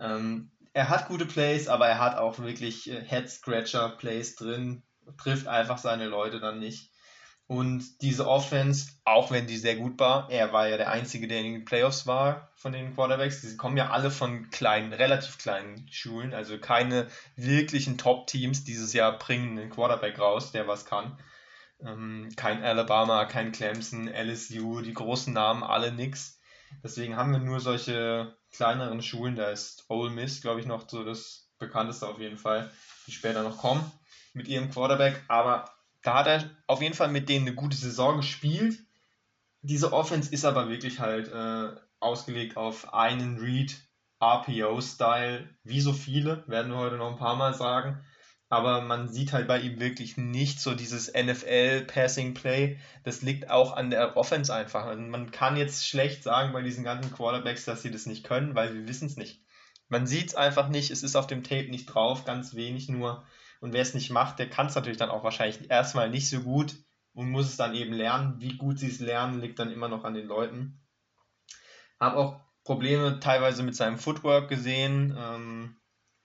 [0.00, 4.82] Ähm, er hat gute Plays, aber er hat auch wirklich äh, Head-Scratcher-Plays drin,
[5.16, 6.90] trifft einfach seine Leute dann nicht.
[7.48, 11.40] Und diese Offense, auch wenn die sehr gut war, er war ja der Einzige, der
[11.40, 13.40] in den Playoffs war von den Quarterbacks.
[13.40, 17.06] Die kommen ja alle von kleinen, relativ kleinen Schulen, also keine
[17.36, 21.16] wirklichen Top-Teams dieses Jahr bringen einen Quarterback raus, der was kann.
[21.80, 26.40] Ähm, kein Alabama, kein Clemson, LSU, die großen Namen, alle nix.
[26.82, 31.04] Deswegen haben wir nur solche kleineren Schulen, da ist Ole Miss, glaube ich, noch so
[31.04, 32.70] das bekannteste auf jeden Fall,
[33.06, 33.90] die später noch kommen
[34.32, 35.22] mit ihrem Quarterback.
[35.28, 35.70] Aber
[36.02, 38.78] da hat er auf jeden Fall mit denen eine gute Saison gespielt.
[39.62, 43.76] Diese Offense ist aber wirklich halt äh, ausgelegt auf einen Read
[44.20, 48.04] RPO-Style, wie so viele, werden wir heute noch ein paar Mal sagen.
[48.48, 52.78] Aber man sieht halt bei ihm wirklich nicht so dieses NFL-Passing-Play.
[53.02, 54.94] Das liegt auch an der Offense einfach.
[54.96, 58.72] Man kann jetzt schlecht sagen bei diesen ganzen Quarterbacks, dass sie das nicht können, weil
[58.72, 59.42] wir wissen es nicht.
[59.88, 63.24] Man sieht es einfach nicht, es ist auf dem Tape nicht drauf, ganz wenig nur.
[63.60, 66.40] Und wer es nicht macht, der kann es natürlich dann auch wahrscheinlich erstmal nicht so
[66.40, 66.76] gut
[67.14, 68.40] und muss es dann eben lernen.
[68.40, 70.80] Wie gut sie es lernen, liegt dann immer noch an den Leuten.
[71.98, 75.76] Habe auch Probleme teilweise mit seinem Footwork gesehen, ähm,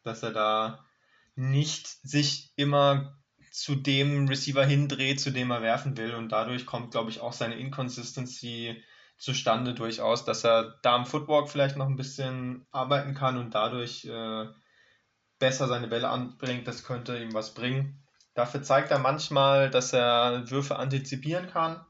[0.04, 0.86] dass er da
[1.36, 3.18] nicht sich immer
[3.52, 6.16] zu dem Receiver hindreht, zu dem er werfen will.
[6.16, 8.82] Und dadurch kommt, glaube ich, auch seine Inconsistency
[9.18, 14.06] zustande durchaus, dass er da am Footwork vielleicht noch ein bisschen arbeiten kann und dadurch
[14.06, 14.48] äh,
[15.38, 16.68] besser seine Bälle anbringt.
[16.68, 18.02] Das könnte ihm was bringen.
[18.34, 21.86] Dafür zeigt er manchmal, dass er Würfe antizipieren kann.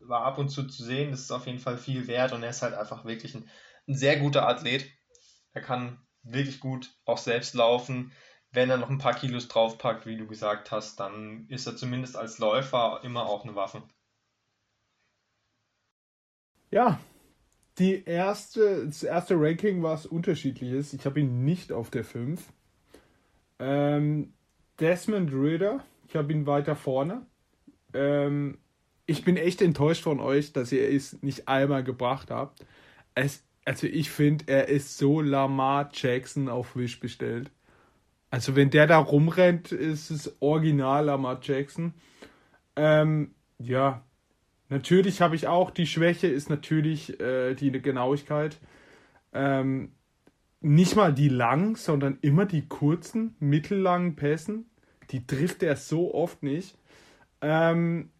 [0.00, 2.50] War ab und zu zu sehen, das ist auf jeden Fall viel wert und er
[2.50, 3.48] ist halt einfach wirklich ein,
[3.88, 4.86] ein sehr guter Athlet.
[5.52, 8.12] Er kann wirklich gut auch selbst laufen.
[8.52, 12.16] Wenn er noch ein paar Kilos draufpackt, wie du gesagt hast, dann ist er zumindest
[12.16, 13.82] als Läufer immer auch eine Waffe.
[16.70, 16.98] Ja,
[17.78, 20.94] die erste, das erste Ranking, was unterschiedlich ist.
[20.94, 22.42] Ich habe ihn nicht auf der 5.
[23.58, 24.32] Ähm,
[24.80, 27.26] Desmond Ritter, ich habe ihn weiter vorne.
[27.92, 28.58] Ähm,
[29.06, 32.64] ich bin echt enttäuscht von euch, dass ihr es nicht einmal gebracht habt.
[33.14, 37.50] Es, also ich finde, er ist so Lamar Jackson auf Wish bestellt.
[38.30, 41.94] Also wenn der da rumrennt, ist es original Lamar Jackson.
[42.74, 44.02] Ähm, ja,
[44.68, 48.58] natürlich habe ich auch, die Schwäche ist natürlich äh, die Genauigkeit.
[49.32, 49.92] Ähm,
[50.60, 54.68] nicht mal die langen, sondern immer die kurzen, mittellangen Pässen.
[55.10, 56.76] Die trifft er so oft nicht.
[57.40, 58.10] Ähm,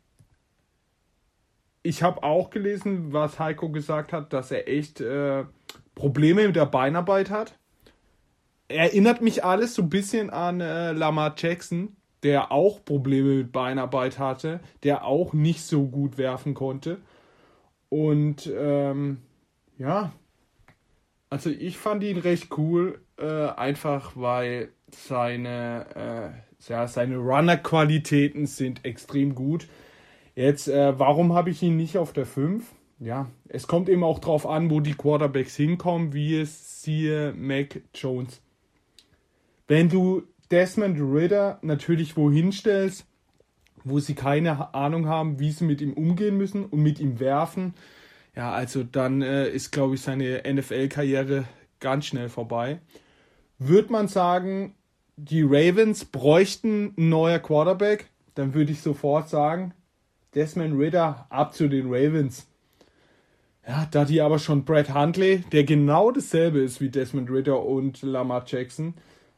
[1.83, 5.45] ich habe auch gelesen, was Heiko gesagt hat, dass er echt äh,
[5.95, 7.59] Probleme mit der Beinarbeit hat.
[8.69, 14.19] Erinnert mich alles so ein bisschen an äh, Lamar Jackson, der auch Probleme mit Beinarbeit
[14.19, 16.99] hatte, der auch nicht so gut werfen konnte.
[17.89, 19.19] Und ähm,
[19.79, 20.13] ja,
[21.31, 26.35] also ich fand ihn recht cool, äh, einfach weil seine,
[26.67, 29.69] äh, ja, seine Runner-Qualitäten sind extrem gut.
[30.35, 32.65] Jetzt, äh, warum habe ich ihn nicht auf der 5?
[32.99, 37.81] Ja, es kommt eben auch drauf an, wo die Quarterbacks hinkommen, wie es siehe Mac
[37.95, 38.41] Jones.
[39.69, 43.07] Wenn du Desmond Ritter natürlich wohin stellst,
[43.85, 47.75] wo sie keine Ahnung haben, wie sie mit ihm umgehen müssen und mit ihm werfen,
[48.35, 51.45] ja, also dann äh, ist, glaube ich, seine NFL-Karriere
[51.81, 52.81] ganz schnell vorbei.
[53.59, 54.75] Würde man sagen,
[55.17, 59.73] die Ravens bräuchten ein neuer Quarterback, dann würde ich sofort sagen,
[60.35, 62.47] Desmond Ritter ab zu den Ravens.
[63.67, 68.03] Ja, da die aber schon Brad Huntley, der genau dasselbe ist wie Desmond Ritter und
[68.03, 68.95] Lamar Jackson,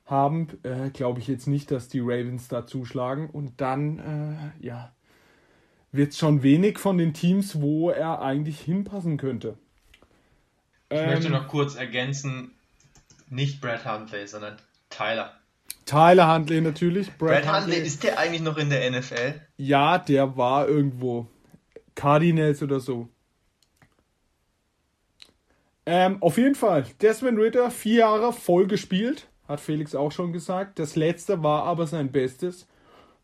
[0.08, 3.28] haben, äh, glaube ich jetzt nicht, dass die Ravens da zuschlagen.
[3.30, 3.98] Und dann,
[4.60, 4.92] äh, ja,
[5.92, 9.58] wird es schon wenig von den Teams, wo er eigentlich hinpassen könnte.
[10.90, 12.52] Ich ähm, möchte noch kurz ergänzen,
[13.28, 14.56] nicht Brad Huntley, sondern
[14.88, 15.34] Tyler.
[15.84, 17.12] Tyler Huntley natürlich.
[17.18, 19.34] Brad, Brad Huntley, ist der eigentlich noch in der NFL?
[19.58, 21.28] Ja, der war irgendwo.
[21.94, 23.08] Cardinals oder so.
[25.84, 30.78] Ähm, auf jeden Fall, Desmond Ritter, vier Jahre voll gespielt, hat Felix auch schon gesagt.
[30.78, 32.68] Das letzte war aber sein Bestes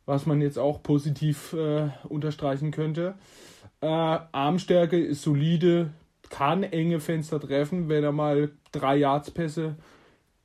[0.06, 3.14] was man jetzt auch positiv äh, unterstreichen könnte.
[3.80, 5.92] Äh, Armstärke ist solide,
[6.30, 9.76] kann enge Fenster treffen, wenn er mal drei Yards-Pässe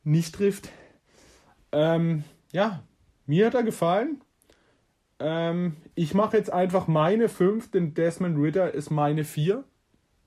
[0.04, 0.70] nicht trifft.
[1.72, 2.84] Ähm, ja,
[3.26, 4.22] mir hat er gefallen.
[5.20, 9.64] Ähm, ich mache jetzt einfach meine 5, denn Desmond Ritter ist meine 4.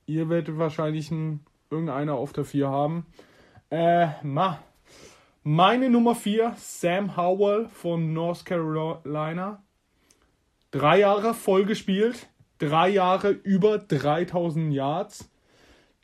[0.05, 3.05] Ihr werdet wahrscheinlich einen, irgendeiner auf der 4 haben.
[3.71, 4.59] Äh, ma,
[5.43, 9.61] meine Nummer 4, Sam Howell von North Carolina.
[10.71, 12.27] Drei Jahre voll gespielt,
[12.57, 15.29] drei Jahre über 3000 Yards.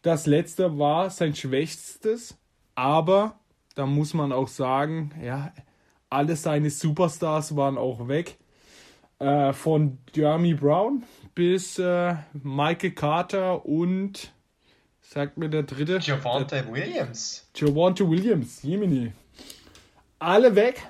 [0.02, 2.38] Das letzte war sein schwächstes,
[2.75, 3.39] aber
[3.75, 5.54] da muss man auch sagen, ja,
[6.10, 8.38] alle seine Superstars waren auch weg.
[9.19, 11.04] Äh, von Jeremy Brown
[11.36, 14.32] bis äh, Michael Carter und
[15.02, 15.99] sagt mir der dritte.
[16.02, 17.49] Javante Williams.
[17.56, 19.12] Javante Williams, Jiminy
[20.20, 20.82] alle weg.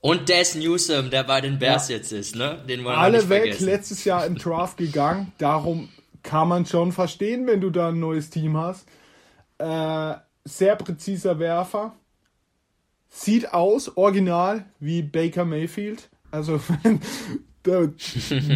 [0.00, 1.96] Und Des Newsom, der bei den Bears ja.
[1.96, 2.62] jetzt ist, ne?
[2.68, 3.64] Den wollen alle weg, vergessen.
[3.64, 5.32] letztes Jahr im Draft gegangen.
[5.38, 5.88] Darum
[6.22, 8.86] kann man schon verstehen, wenn du da ein neues Team hast.
[9.58, 10.14] Äh,
[10.44, 11.94] sehr präziser Werfer,
[13.08, 16.10] sieht aus, original, wie Baker Mayfield.
[16.30, 16.60] Also,
[17.62, 17.88] da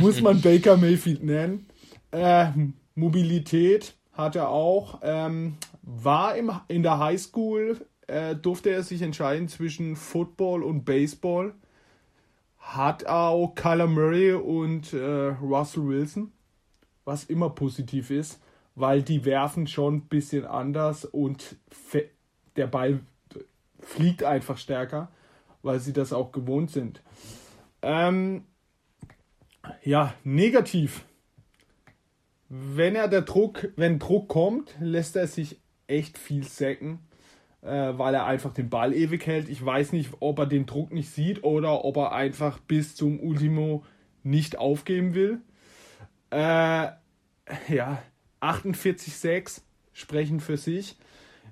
[0.00, 1.66] muss man Baker Mayfield nennen.
[2.10, 2.48] Äh,
[2.94, 4.98] Mobilität hat er auch.
[5.02, 11.54] Ähm, war im, in der Highschool, äh, durfte er sich entscheiden zwischen Football und Baseball.
[12.58, 16.32] Hat auch Kyler Murray und äh, Russell Wilson,
[17.04, 18.40] was immer positiv ist,
[18.74, 21.56] weil die werfen schon ein bisschen anders und
[22.56, 23.00] der Ball
[23.80, 25.10] fliegt einfach stärker,
[25.62, 27.02] weil sie das auch gewohnt sind.
[27.82, 28.44] Ähm,
[29.82, 31.04] ja, negativ.
[32.48, 37.07] Wenn er der Druck, wenn Druck kommt, lässt er sich echt viel sacken, äh,
[37.68, 39.48] weil er einfach den Ball ewig hält.
[39.48, 43.20] Ich weiß nicht, ob er den Druck nicht sieht oder ob er einfach bis zum
[43.20, 43.84] Ultimo
[44.22, 45.40] nicht aufgeben will.
[46.30, 46.88] Äh,
[47.68, 48.02] ja,
[48.40, 50.96] 48,6 sprechen für sich.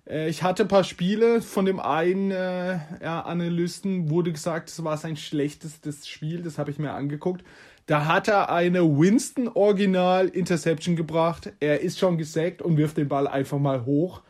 [0.08, 4.82] Äh, ich hatte ein paar Spiele, von dem einen äh, ja, Analysten wurde gesagt, es
[4.84, 7.44] war sein schlechtestes Spiel, das habe ich mir angeguckt.
[7.86, 11.52] Da hat er eine Winston Original Interception gebracht.
[11.60, 14.22] Er ist schon gesackt und wirft den Ball einfach mal hoch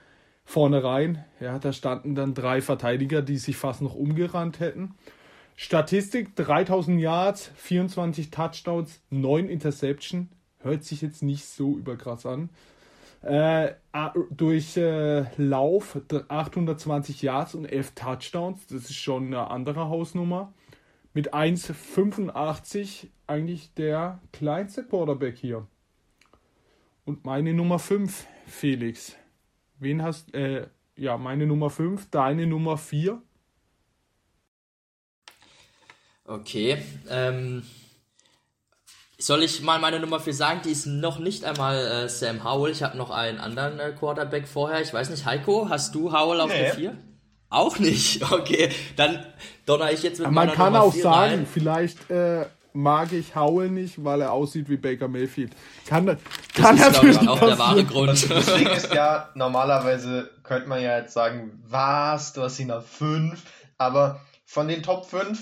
[0.46, 1.24] vorne rein.
[1.40, 4.94] Ja, da standen dann drei Verteidiger, die sich fast noch umgerannt hätten.
[5.56, 10.28] Statistik 3000 Yards, 24 Touchdowns, 9 Interception.
[10.60, 12.50] Hört sich jetzt nicht so überkrass an.
[13.22, 13.72] Äh,
[14.30, 18.66] durch äh, Lauf 820 Yards und 11 Touchdowns.
[18.68, 20.52] Das ist schon eine andere Hausnummer.
[21.12, 25.66] Mit 1,85 eigentlich der kleinste Quarterback hier.
[27.04, 29.16] Und meine Nummer 5, Felix.
[29.78, 33.20] Wen hast äh, ja, meine Nummer 5, deine Nummer 4?
[36.24, 37.62] Okay, ähm,
[39.18, 40.60] soll ich mal meine Nummer 4 sagen?
[40.64, 42.72] Die ist noch nicht einmal äh, Sam Howell.
[42.72, 44.80] Ich habe noch einen anderen äh, Quarterback vorher.
[44.80, 46.58] Ich weiß nicht, Heiko, hast du Howell auf nee.
[46.58, 46.98] der 4?
[47.48, 48.22] Auch nicht.
[48.30, 49.24] Okay, dann
[49.66, 51.46] donner ich jetzt mit Man kann Nummer auch sagen, rein.
[51.46, 55.52] vielleicht äh, mag ich Howell nicht, weil er aussieht wie Baker Mayfield.
[55.86, 56.18] Kann, das
[56.54, 57.58] kann ist, natürlich ich, auch passieren.
[57.58, 58.30] der wahre Grund.
[58.30, 62.86] Das Ding ist ja, normalerweise könnte man ja jetzt sagen, was, du hast ihn auf
[62.86, 63.42] 5,
[63.78, 65.38] aber von den Top 5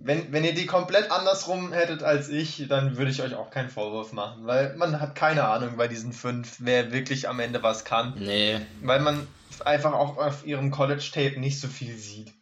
[0.00, 3.68] wenn, wenn ihr die komplett andersrum hättet als ich, dann würde ich euch auch keinen
[3.68, 7.84] Vorwurf machen, weil man hat keine Ahnung bei diesen fünf, wer wirklich am Ende was
[7.84, 8.14] kann.
[8.16, 8.60] Nee.
[8.80, 9.26] Weil man
[9.64, 12.32] einfach auch auf ihrem College-Tape nicht so viel sieht.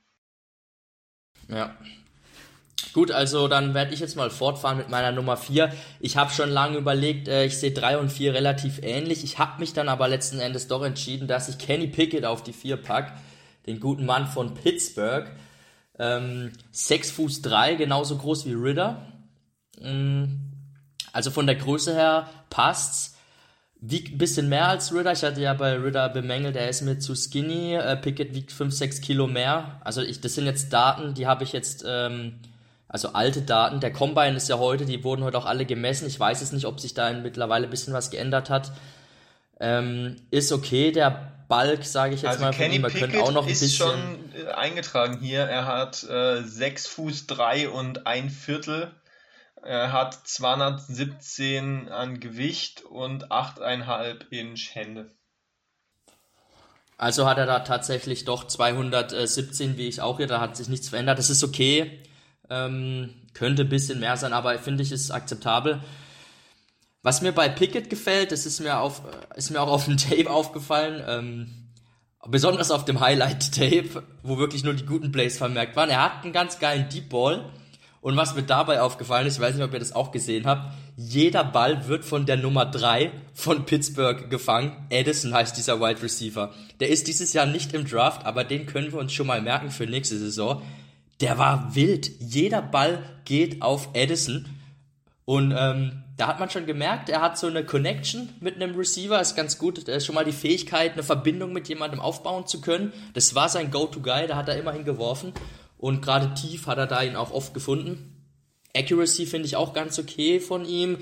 [1.48, 1.74] Ja.
[2.96, 5.70] Gut, also dann werde ich jetzt mal fortfahren mit meiner Nummer 4.
[6.00, 9.22] Ich habe schon lange überlegt, äh, ich sehe 3 und 4 relativ ähnlich.
[9.22, 12.54] Ich habe mich dann aber letzten Endes doch entschieden, dass ich Kenny Pickett auf die
[12.54, 13.12] 4 packe,
[13.66, 15.30] den guten Mann von Pittsburgh.
[15.98, 19.06] Ähm, 6 Fuß 3, genauso groß wie Ritter.
[19.78, 20.52] Ähm,
[21.12, 23.18] also von der Größe her passt's.
[23.78, 25.12] Wiegt ein bisschen mehr als Ritter.
[25.12, 27.74] Ich hatte ja bei Ritter bemängelt, er ist mir zu skinny.
[27.74, 29.82] Äh, Pickett wiegt 5, 6 Kilo mehr.
[29.85, 32.37] Also ich, das sind jetzt Daten, die habe ich jetzt, ähm,
[32.96, 33.80] also alte Daten.
[33.80, 36.06] Der Combine ist ja heute, die wurden heute auch alle gemessen.
[36.06, 38.72] Ich weiß es nicht, ob sich da mittlerweile ein bisschen was geändert hat.
[39.61, 42.98] Ähm, ist okay, der Balk, sage ich jetzt also mal, Kenny von ihm.
[42.98, 43.90] könnte auch noch ein ist bisschen.
[43.90, 45.40] schon äh, eingetragen hier.
[45.42, 48.90] Er hat äh, 6 Fuß 3 und ein Viertel.
[49.62, 55.11] Er hat 217 an Gewicht und 8,5 Inch Hände.
[56.96, 60.88] Also hat er da tatsächlich doch 217, wie ich auch hier, da hat sich nichts
[60.88, 61.18] verändert.
[61.18, 62.00] Das ist okay.
[62.50, 65.80] Ähm, könnte ein bisschen mehr sein, aber finde ich, ist akzeptabel.
[67.02, 69.02] Was mir bei Pickett gefällt, das ist mir, auf,
[69.37, 71.66] ist mir auch auf dem Tape aufgefallen, ähm,
[72.26, 75.90] besonders auf dem Highlight-Tape, wo wirklich nur die guten Plays vermerkt waren.
[75.90, 77.50] Er hat einen ganz geilen Deep Ball.
[78.00, 80.72] Und was mir dabei aufgefallen ist, ich weiß nicht, ob ihr das auch gesehen habt,
[80.96, 84.87] jeder Ball wird von der Nummer 3 von Pittsburgh gefangen.
[84.90, 86.52] Edison heißt dieser Wide Receiver.
[86.78, 89.70] Der ist dieses Jahr nicht im Draft, aber den können wir uns schon mal merken
[89.70, 90.62] für nächste Saison.
[91.20, 92.11] Der war wild.
[92.20, 94.46] Jeder Ball geht auf Edison.
[95.24, 99.20] Und ähm, da hat man schon gemerkt, er hat so eine Connection mit einem Receiver,
[99.20, 99.87] ist ganz gut.
[99.88, 102.92] Er ist schon mal die Fähigkeit, eine Verbindung mit jemandem aufbauen zu können.
[103.12, 105.33] Das war sein Go-To-Guy, da hat er immerhin geworfen.
[105.79, 108.12] Und gerade tief hat er da ihn auch oft gefunden.
[108.75, 110.98] Accuracy finde ich auch ganz okay von ihm.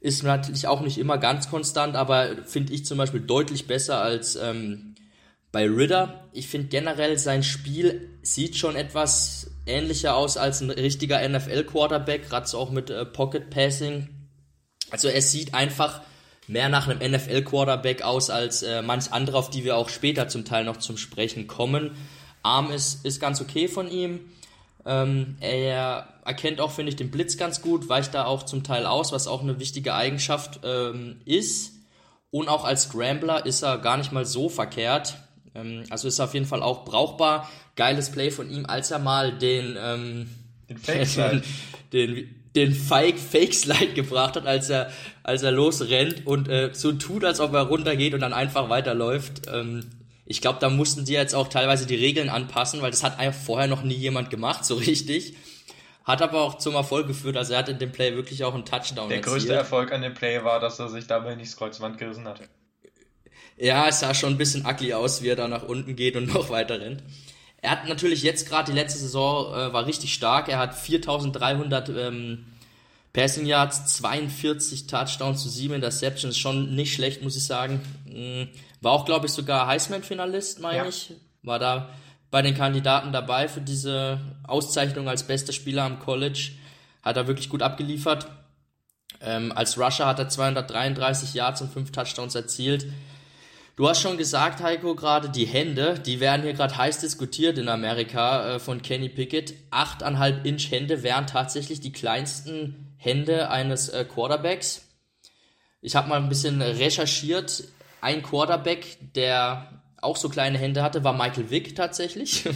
[0.00, 4.36] Ist natürlich auch nicht immer ganz konstant, aber finde ich zum Beispiel deutlich besser als
[4.36, 4.95] ähm,
[5.56, 6.28] bei Ritter.
[6.34, 12.58] Ich finde generell sein Spiel sieht schon etwas ähnlicher aus als ein richtiger NFL-Quarterback, gerade
[12.58, 14.06] auch mit äh, Pocket Passing.
[14.90, 16.02] Also es sieht einfach
[16.46, 20.44] mehr nach einem NFL-Quarterback aus als äh, manch andere, auf die wir auch später zum
[20.44, 21.92] Teil noch zum Sprechen kommen.
[22.42, 24.20] Arm ist, ist ganz okay von ihm.
[24.84, 28.84] Ähm, er erkennt auch, finde ich, den Blitz ganz gut, weicht da auch zum Teil
[28.84, 31.72] aus, was auch eine wichtige Eigenschaft ähm, ist.
[32.30, 35.16] Und auch als Scrambler ist er gar nicht mal so verkehrt.
[35.56, 37.50] Ähm, also ist auf jeden Fall auch brauchbar.
[37.76, 40.28] Geiles Play von ihm, als er mal den, ähm,
[40.68, 41.42] den Fake Slide.
[41.92, 44.90] Den, den, Fake Fake Slide gebracht hat, als er,
[45.22, 49.42] als er losrennt und äh, so tut, als ob er runtergeht und dann einfach weiterläuft.
[49.46, 49.88] Ähm,
[50.24, 53.40] ich glaube, da mussten sie jetzt auch teilweise die Regeln anpassen, weil das hat einfach
[53.40, 55.36] vorher noch nie jemand gemacht, so richtig.
[56.04, 58.64] Hat aber auch zum Erfolg geführt, also er hat in dem Play wirklich auch einen
[58.64, 61.98] Touchdown Der größte Erfolg an dem Play war, dass er sich dabei nicht das Kreuzband
[61.98, 62.44] gerissen hatte.
[63.56, 66.26] Ja, es sah schon ein bisschen ugly aus, wie er da nach unten geht und
[66.34, 67.02] noch weiter rennt.
[67.62, 70.48] Er hat natürlich jetzt gerade die letzte Saison äh, war richtig stark.
[70.48, 72.46] Er hat 4300 ähm,
[73.12, 77.80] Passing Yards, 42 Touchdowns zu 7 Interceptions, schon nicht schlecht, muss ich sagen.
[78.04, 78.48] Mhm.
[78.82, 80.86] War auch, glaube ich, sogar Heisman-Finalist, meine ja.
[80.86, 81.12] ich.
[81.42, 81.88] War da
[82.30, 86.50] bei den Kandidaten dabei für diese Auszeichnung als bester Spieler am College.
[87.02, 88.26] Hat er wirklich gut abgeliefert.
[89.22, 92.86] Ähm, als Rusher hat er 233 Yards und 5 Touchdowns erzielt.
[93.76, 97.68] Du hast schon gesagt, Heiko, gerade die Hände, die werden hier gerade heiß diskutiert in
[97.68, 99.52] Amerika äh, von Kenny Pickett.
[99.70, 104.88] 8,5 Inch Hände wären tatsächlich die kleinsten Hände eines äh, Quarterbacks.
[105.82, 107.64] Ich habe mal ein bisschen recherchiert.
[108.00, 112.44] Ein Quarterback, der auch so kleine Hände hatte, war Michael Vick tatsächlich.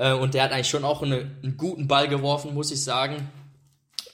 [0.00, 3.32] Äh, und der hat eigentlich schon auch eine, einen guten Ball geworfen, muss ich sagen.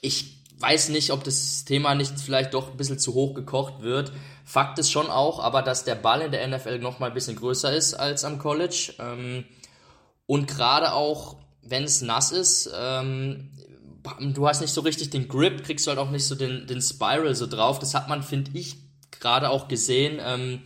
[0.00, 0.33] Ich
[0.64, 4.12] weiß nicht, ob das Thema nicht vielleicht doch ein bisschen zu hoch gekocht wird.
[4.46, 7.36] Fakt ist schon auch, aber dass der Ball in der NFL noch mal ein bisschen
[7.36, 8.94] größer ist als am College.
[8.98, 9.44] Ähm,
[10.26, 13.50] und gerade auch, wenn es nass ist, ähm,
[14.20, 16.80] du hast nicht so richtig den Grip, kriegst du halt auch nicht so den, den
[16.80, 17.78] Spiral so drauf.
[17.78, 18.76] Das hat man, finde ich,
[19.20, 20.62] gerade auch gesehen ähm,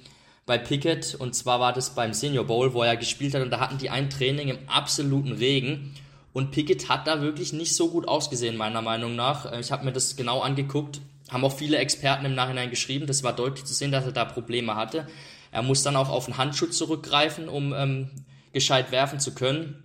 [0.46, 1.16] bei Pickett.
[1.16, 3.42] Und zwar war das beim Senior Bowl, wo er gespielt hat.
[3.42, 5.92] Und da hatten die ein Training im absoluten Regen.
[6.38, 9.52] Und Pickett hat da wirklich nicht so gut ausgesehen, meiner Meinung nach.
[9.52, 13.06] Äh, ich habe mir das genau angeguckt haben auch viele Experten im Nachhinein geschrieben.
[13.06, 15.06] Das war deutlich zu sehen, dass er da Probleme hatte.
[15.50, 18.10] Er muss dann auch auf einen Handschutz zurückgreifen, um ähm,
[18.52, 19.84] gescheit werfen zu können.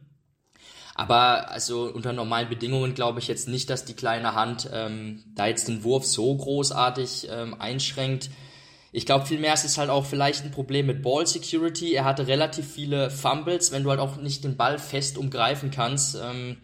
[0.95, 5.47] Aber also unter normalen Bedingungen glaube ich jetzt nicht, dass die kleine Hand ähm, da
[5.47, 8.29] jetzt den Wurf so großartig ähm, einschränkt.
[8.95, 11.93] Ich glaube vielmehr ist es halt auch vielleicht ein Problem mit Ball Security.
[11.95, 16.15] Er hatte relativ viele Fumbles, wenn du halt auch nicht den Ball fest umgreifen kannst.
[16.15, 16.57] Ähm,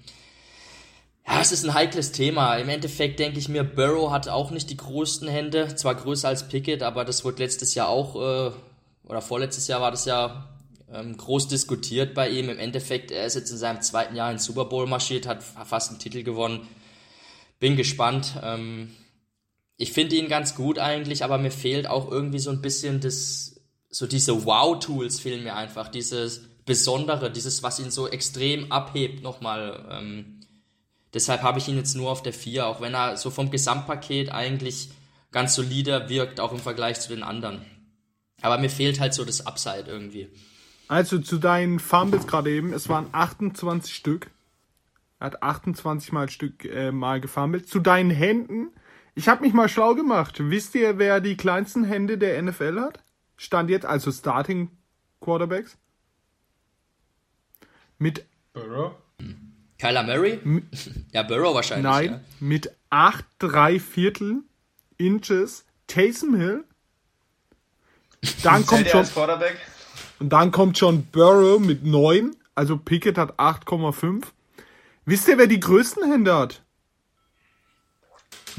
[1.28, 2.56] ja, es ist ein heikles Thema.
[2.58, 6.48] Im Endeffekt denke ich mir, Burrow hat auch nicht die größten Hände, zwar größer als
[6.48, 8.52] Pickett, aber das wurde letztes Jahr auch, äh,
[9.06, 10.50] oder vorletztes Jahr war das ja
[10.94, 12.50] ähm, groß diskutiert bei ihm.
[12.50, 15.90] Im Endeffekt, er ist jetzt in seinem zweiten Jahr in Super Bowl marschiert, hat fast
[15.90, 16.68] einen Titel gewonnen.
[17.60, 18.36] Bin gespannt.
[18.44, 18.92] Ähm,
[19.80, 23.60] ich finde ihn ganz gut eigentlich, aber mir fehlt auch irgendwie so ein bisschen das,
[23.90, 29.88] so diese Wow-Tools fehlen mir einfach, dieses Besondere, dieses, was ihn so extrem abhebt nochmal.
[29.90, 30.40] Ähm,
[31.14, 34.32] Deshalb habe ich ihn jetzt nur auf der 4, auch wenn er so vom Gesamtpaket
[34.32, 34.90] eigentlich
[35.32, 37.62] ganz solider wirkt, auch im Vergleich zu den anderen.
[38.42, 40.30] Aber mir fehlt halt so das Upside irgendwie.
[40.88, 44.30] Also zu deinen Fumbles gerade eben, es waren 28 Stück.
[45.20, 47.68] Er hat 28 mal Stück äh, mal gefummelt.
[47.68, 48.70] Zu deinen Händen,
[49.20, 50.36] ich habe mich mal schlau gemacht.
[50.40, 53.04] Wisst ihr, wer die kleinsten Hände der NFL hat?
[53.36, 54.72] Stand jetzt also Starting
[55.20, 55.78] Quarterbacks.
[57.98, 58.94] Mit Burrow.
[59.78, 60.40] Kyler Murray?
[61.12, 61.84] ja, Burrow wahrscheinlich.
[61.84, 62.22] Nein, ja.
[62.40, 64.44] mit 8 3 Viertel
[64.96, 66.64] Inches Taysom Hill.
[68.42, 69.06] Dann kommt schon,
[70.20, 72.38] und dann kommt schon Burrow mit 9.
[72.56, 74.24] Also Pickett hat 8,5.
[75.04, 76.64] Wisst ihr, wer die größten Hände hat?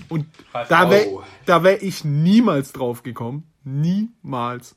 [0.09, 3.53] Und da wäre da wär ich niemals drauf gekommen.
[3.65, 4.77] Niemals.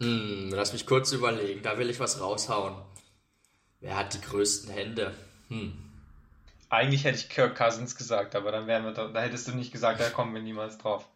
[0.00, 1.62] Hm, lass mich kurz überlegen.
[1.62, 2.74] Da will ich was raushauen.
[3.80, 5.14] Wer hat die größten Hände?
[5.48, 5.72] Hm.
[6.68, 9.72] Eigentlich hätte ich Kirk Cousins gesagt, aber dann wären wir da, da hättest du nicht
[9.72, 11.08] gesagt, da kommen wir niemals drauf.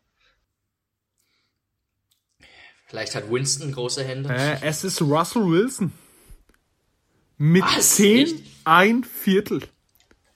[2.87, 4.31] Vielleicht hat Winston große Hände.
[4.35, 5.93] Äh, es ist Russell Wilson.
[7.39, 7.97] Mit Was?
[7.97, 8.45] 10 Echt?
[8.65, 9.63] ein Viertel.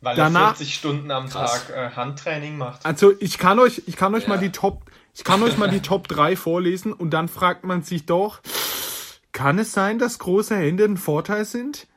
[0.00, 1.66] Weil Danach, er 40 Stunden am krass.
[1.66, 2.86] Tag äh, Handtraining macht.
[2.86, 4.28] Also ich kann euch, ich kann euch ja.
[4.28, 4.82] mal die Top,
[5.14, 8.40] ich kann euch mal die Top 3 vorlesen und dann fragt man sich doch,
[9.32, 11.88] kann es sein, dass große Hände ein Vorteil sind?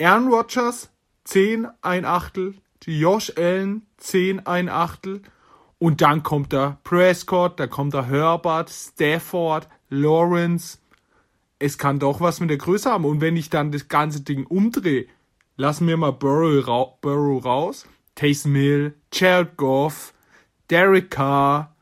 [0.00, 0.90] Aaron Rodgers
[1.24, 5.22] 10 ein Achtel, Josh Allen 10 ein Achtel
[5.78, 10.78] und dann kommt der Prescott, da kommt der Herbert, Stafford, Lawrence.
[11.58, 14.46] Es kann doch was mit der Größe haben und wenn ich dann das ganze Ding
[14.46, 15.06] umdrehe,
[15.56, 20.14] lassen wir mal Burrow, ra Burrow raus, Taysom Hill, Jared Goff,
[20.70, 21.74] Derek Carr,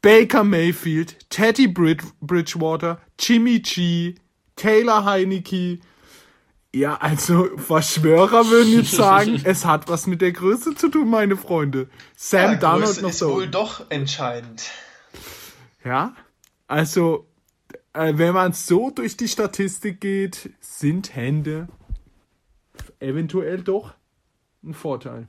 [0.00, 4.16] Baker Mayfield, Teddy Bridgewater, Jimmy G,
[4.56, 5.78] Taylor Heineke,
[6.74, 11.36] ja, also Verschwörer würden jetzt sagen, es hat was mit der Größe zu tun, meine
[11.36, 11.90] Freunde.
[12.16, 13.34] Sam ja, Darnold noch ist so.
[13.34, 14.70] wohl doch entscheidend.
[15.84, 16.14] Ja,
[16.68, 17.26] also
[17.92, 21.68] äh, wenn man so durch die Statistik geht, sind Hände
[23.00, 23.94] eventuell doch
[24.62, 25.28] ein Vorteil.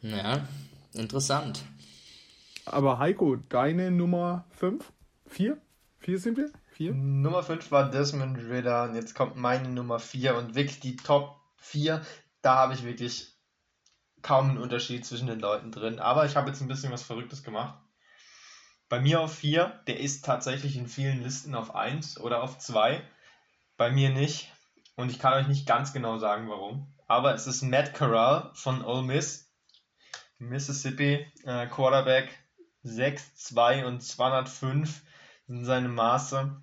[0.00, 0.46] Ja,
[0.92, 1.64] interessant.
[2.66, 4.92] Aber Heiko, deine Nummer 5?
[5.26, 5.58] 4?
[5.98, 6.50] 4 sind wir?
[6.72, 6.92] 4?
[6.92, 11.40] Nummer 5 war Desmond Ritter und jetzt kommt meine Nummer 4 und wirklich die Top
[11.58, 12.02] 4.
[12.42, 13.34] Da habe ich wirklich
[14.22, 15.98] kaum einen Unterschied zwischen den Leuten drin.
[15.98, 17.78] Aber ich habe jetzt ein bisschen was Verrücktes gemacht.
[18.88, 23.02] Bei mir auf 4, der ist tatsächlich in vielen Listen auf 1 oder auf 2.
[23.76, 24.52] Bei mir nicht.
[24.96, 26.92] Und ich kann euch nicht ganz genau sagen, warum.
[27.06, 29.50] Aber es ist Matt Corral von Ole Miss.
[30.38, 32.28] Mississippi äh, Quarterback
[32.84, 35.02] 6'2 und 205
[35.46, 36.60] sind seine Maße.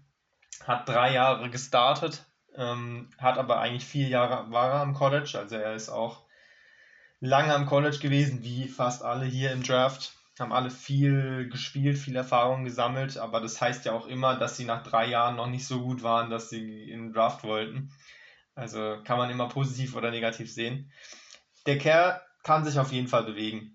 [0.65, 2.23] Hat drei Jahre gestartet,
[2.55, 6.23] ähm, hat aber eigentlich vier Jahre war er am College, also er ist auch
[7.19, 10.13] lange am College gewesen, wie fast alle hier im Draft.
[10.39, 14.65] Haben alle viel gespielt, viel Erfahrung gesammelt, aber das heißt ja auch immer, dass sie
[14.65, 17.91] nach drei Jahren noch nicht so gut waren, dass sie in den Draft wollten.
[18.55, 20.91] Also kann man immer positiv oder negativ sehen.
[21.65, 23.73] Der Kerl kann sich auf jeden Fall bewegen.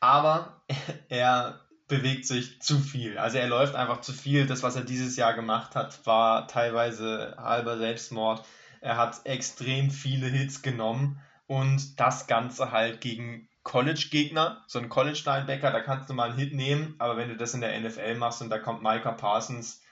[0.00, 0.62] Aber
[1.08, 3.18] er bewegt sich zu viel.
[3.18, 4.46] Also er läuft einfach zu viel.
[4.46, 8.44] Das, was er dieses Jahr gemacht hat, war teilweise halber Selbstmord.
[8.80, 15.70] Er hat extrem viele Hits genommen und das Ganze halt gegen College-Gegner, so ein College-Linebacker,
[15.70, 18.40] da kannst du mal einen Hit nehmen, aber wenn du das in der NFL machst
[18.40, 19.82] und da kommt Micah Parsons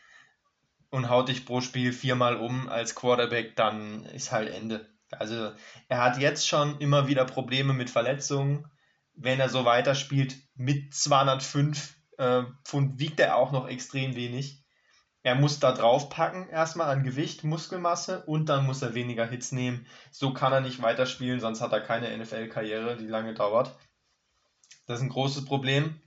[0.96, 4.88] und haut dich pro Spiel viermal um als Quarterback, dann ist halt Ende.
[5.10, 5.52] Also
[5.88, 8.64] er hat jetzt schon immer wieder Probleme mit Verletzungen.
[9.14, 14.64] Wenn er so weiterspielt, mit 205 äh, Pfund wiegt er auch noch extrem wenig.
[15.22, 19.52] Er muss da drauf packen, erstmal an Gewicht, Muskelmasse und dann muss er weniger Hits
[19.52, 19.86] nehmen.
[20.10, 23.76] So kann er nicht weiterspielen, sonst hat er keine NFL-Karriere, die lange dauert.
[24.86, 26.00] Das ist ein großes Problem.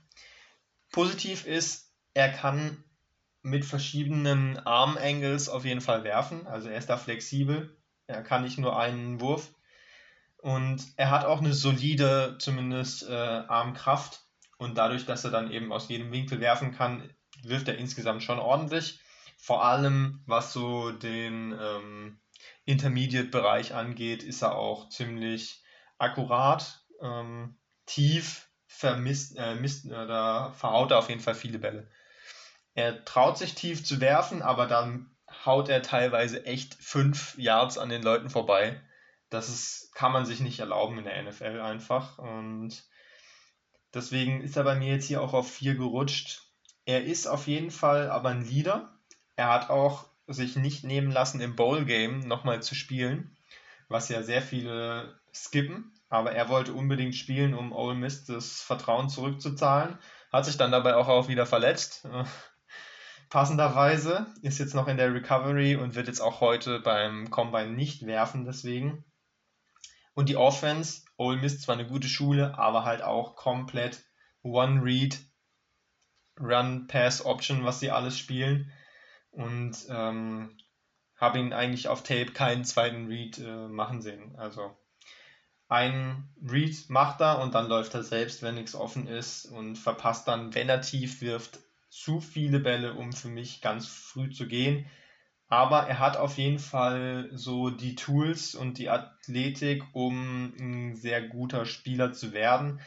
[0.90, 2.82] Positiv ist, er kann
[3.42, 6.46] mit verschiedenen Arm-Angles auf jeden Fall werfen.
[6.46, 7.76] Also er ist da flexibel.
[8.06, 9.52] Er kann nicht nur einen Wurf.
[10.36, 14.20] Und er hat auch eine solide, zumindest äh, Armkraft.
[14.58, 17.08] Und dadurch, dass er dann eben aus jedem Winkel werfen kann,
[17.42, 19.00] wirft er insgesamt schon ordentlich.
[19.38, 22.20] Vor allem, was so den ähm,
[22.66, 25.62] Intermediate-Bereich angeht, ist er auch ziemlich
[25.98, 31.88] akkurat, ähm, tief, vermisst, äh, misst, äh, da verhaut er auf jeden Fall viele Bälle.
[32.74, 35.10] Er traut sich tief zu werfen, aber dann
[35.44, 38.80] haut er teilweise echt fünf Yards an den Leuten vorbei.
[39.28, 42.18] Das ist, kann man sich nicht erlauben in der NFL einfach.
[42.18, 42.84] Und
[43.94, 46.42] deswegen ist er bei mir jetzt hier auch auf vier gerutscht.
[46.84, 48.98] Er ist auf jeden Fall aber ein Leader.
[49.36, 53.36] Er hat auch sich nicht nehmen lassen, im Bowl-Game nochmal zu spielen,
[53.88, 55.92] was ja sehr viele skippen.
[56.08, 59.98] Aber er wollte unbedingt spielen, um Ole Miss das Vertrauen zurückzuzahlen.
[60.32, 62.06] Hat sich dann dabei auch, auch wieder verletzt
[63.30, 68.04] passenderweise, ist jetzt noch in der Recovery und wird jetzt auch heute beim Combine nicht
[68.04, 69.04] werfen, deswegen.
[70.14, 74.04] Und die Offense, Ole Miss zwar eine gute Schule, aber halt auch komplett
[74.42, 75.18] One-Read,
[76.38, 78.72] Run-Pass-Option, was sie alles spielen.
[79.30, 80.56] Und ähm,
[81.16, 84.34] habe ihn eigentlich auf Tape keinen zweiten Read äh, machen sehen.
[84.36, 84.76] Also
[85.68, 90.26] ein Read macht er und dann läuft er selbst, wenn nichts offen ist und verpasst
[90.26, 91.60] dann, wenn er tief wirft,
[91.90, 94.86] zu viele Bälle, um für mich ganz früh zu gehen.
[95.48, 101.28] Aber er hat auf jeden Fall so die Tools und die Athletik, um ein sehr
[101.28, 102.80] guter Spieler zu werden.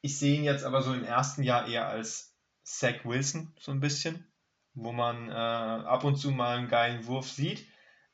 [0.00, 3.80] Ich sehe ihn jetzt aber so im ersten Jahr eher als Zach Wilson, so ein
[3.80, 4.24] bisschen,
[4.74, 7.66] wo man äh, ab und zu mal einen geilen Wurf sieht,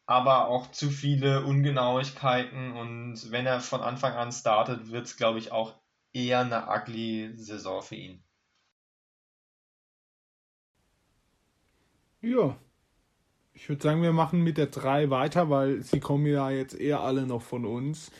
[0.07, 2.73] aber auch zu viele Ungenauigkeiten.
[2.73, 5.75] Und wenn er von Anfang an startet, wird es, glaube ich, auch
[6.13, 8.25] eher eine ugly Saison für ihn.
[12.21, 12.57] Ja.
[13.53, 17.01] Ich würde sagen, wir machen mit der 3 weiter, weil sie kommen ja jetzt eher
[17.01, 18.11] alle noch von uns.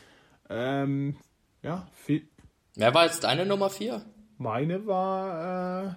[0.49, 1.15] Ähm,
[1.61, 2.27] ja, viel.
[2.75, 4.03] Wer war jetzt deine Nummer 4?
[4.37, 5.93] Meine war äh,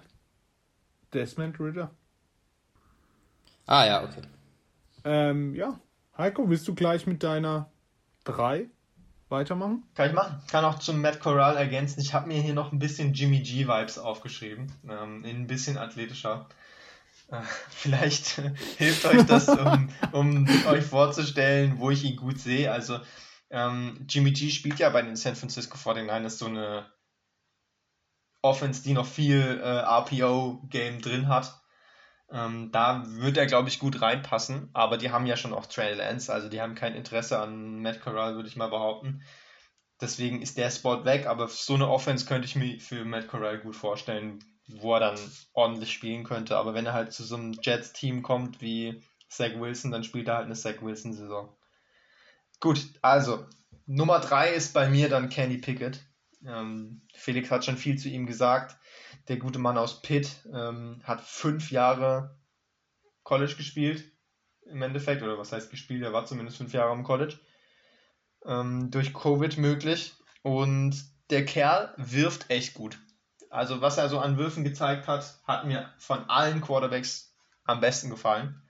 [1.13, 1.91] Desmond Ritter.
[3.65, 4.21] Ah ja, okay.
[5.03, 5.79] Ähm, ja.
[6.17, 7.69] Heiko, willst du gleich mit deiner
[8.23, 8.69] 3
[9.29, 9.83] weitermachen?
[9.95, 10.41] Kann ich machen.
[10.49, 11.99] Kann auch zum Matt Corral ergänzen.
[11.99, 14.71] Ich habe mir hier noch ein bisschen Jimmy G-Vibes aufgeschrieben.
[14.87, 16.47] Ähm, in ein bisschen athletischer.
[17.29, 18.41] Äh, vielleicht
[18.77, 22.71] hilft euch das, um, um euch vorzustellen, wo ich ihn gut sehe.
[22.71, 22.99] Also
[23.49, 26.91] ähm, Jimmy G spielt ja bei den San Francisco 49ers so eine
[28.41, 31.61] Offense, die noch viel äh, RPO-Game drin hat.
[32.29, 35.93] Ähm, da wird er, glaube ich, gut reinpassen, aber die haben ja schon auch Trey
[35.93, 39.23] Lance, also die haben kein Interesse an Matt Corral, würde ich mal behaupten.
[40.01, 43.59] Deswegen ist der Spot weg, aber so eine Offense könnte ich mir für Matt Corral
[43.59, 45.19] gut vorstellen, wo er dann
[45.53, 46.57] ordentlich spielen könnte.
[46.57, 50.37] Aber wenn er halt zu so einem Jets-Team kommt wie Zach Wilson, dann spielt er
[50.37, 51.55] halt eine Zach Wilson-Saison.
[52.59, 53.45] Gut, also
[53.85, 56.01] Nummer drei ist bei mir dann Candy Pickett.
[56.45, 58.77] Ähm, Felix hat schon viel zu ihm gesagt.
[59.27, 62.39] Der gute Mann aus Pitt ähm, hat fünf Jahre
[63.23, 64.11] College gespielt,
[64.67, 67.39] im Endeffekt, oder was heißt gespielt, er war zumindest fünf Jahre am College.
[68.45, 70.13] Ähm, durch Covid möglich.
[70.43, 70.95] Und
[71.31, 72.99] der Kerl wirft echt gut.
[73.55, 77.33] Also was er so an Würfen gezeigt hat, hat mir von allen Quarterbacks
[77.63, 78.61] am besten gefallen.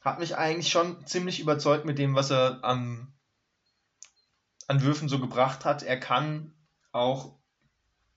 [0.00, 3.12] Hat mich eigentlich schon ziemlich überzeugt mit dem, was er am,
[4.66, 5.82] an Würfen so gebracht hat.
[5.82, 6.52] Er kann
[6.92, 7.38] auch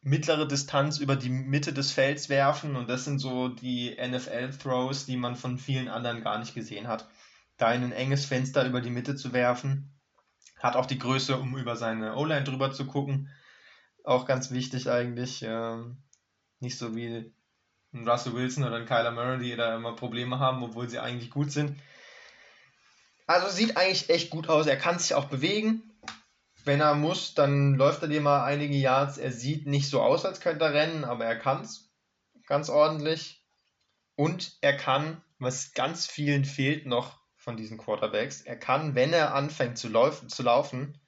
[0.01, 5.15] mittlere Distanz über die Mitte des Felds werfen und das sind so die NFL-Throws, die
[5.15, 7.07] man von vielen anderen gar nicht gesehen hat.
[7.55, 9.93] Da in ein enges Fenster über die Mitte zu werfen,
[10.59, 13.29] hat auch die Größe, um über seine O-Line drüber zu gucken.
[14.03, 15.43] Auch ganz wichtig eigentlich.
[15.43, 15.97] Ähm,
[16.59, 17.33] nicht so wie
[17.93, 21.29] ein Russell Wilson oder ein Kyler Murray, die da immer Probleme haben, obwohl sie eigentlich
[21.29, 21.79] gut sind.
[23.27, 24.67] Also sieht eigentlich echt gut aus.
[24.67, 25.91] Er kann sich auch bewegen
[26.65, 29.17] wenn er muss, dann läuft er dir mal einige Yards.
[29.17, 31.91] Er sieht nicht so aus, als könnte er rennen, aber er kann es
[32.45, 33.43] ganz ordentlich.
[34.15, 39.33] Und er kann, was ganz vielen fehlt noch von diesen Quarterbacks, er kann, wenn er
[39.33, 41.00] anfängt zu, lauf zu laufen,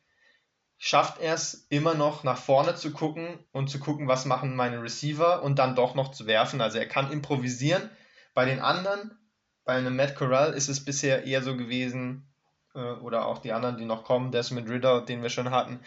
[0.85, 4.81] schafft er es immer noch nach vorne zu gucken und zu gucken, was machen meine
[4.81, 6.59] Receiver und dann doch noch zu werfen.
[6.59, 7.89] Also er kann improvisieren.
[8.33, 9.17] Bei den anderen,
[9.63, 12.27] bei einem Matt Corral ist es bisher eher so gewesen,
[12.75, 15.79] äh, oder auch die anderen, die noch kommen, Desmond Ritter, den wir schon hatten,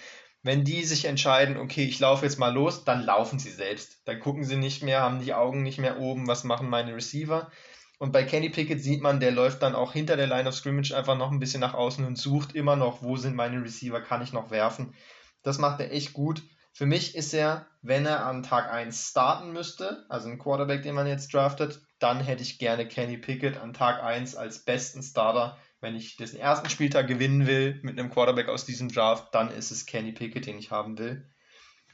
[0.43, 4.01] wenn die sich entscheiden, okay, ich laufe jetzt mal los, dann laufen sie selbst.
[4.07, 7.51] Dann gucken sie nicht mehr, haben die Augen nicht mehr oben, was machen meine Receiver.
[7.99, 10.93] Und bei Kenny Pickett sieht man, der läuft dann auch hinter der Line of Scrimmage
[10.93, 14.23] einfach noch ein bisschen nach außen und sucht immer noch, wo sind meine Receiver, kann
[14.23, 14.95] ich noch werfen.
[15.43, 16.43] Das macht er echt gut.
[16.73, 20.95] Für mich ist er, wenn er an Tag 1 starten müsste, also ein Quarterback, den
[20.95, 25.57] man jetzt draftet, dann hätte ich gerne Kenny Pickett an Tag 1 als besten Starter
[25.81, 29.71] wenn ich den ersten Spieltag gewinnen will mit einem Quarterback aus diesem Draft, dann ist
[29.71, 31.31] es Kenny Pickett, den ich haben will.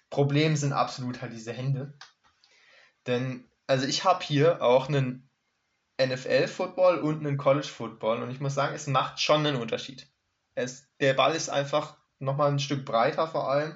[0.09, 1.94] Problem sind absolut halt diese Hände.
[3.07, 5.28] Denn, also ich habe hier auch einen
[6.07, 8.22] NFL-Football und einen College-Football.
[8.22, 10.07] Und ich muss sagen, es macht schon einen Unterschied.
[10.55, 13.74] Es, der Ball ist einfach nochmal ein Stück breiter vor allem,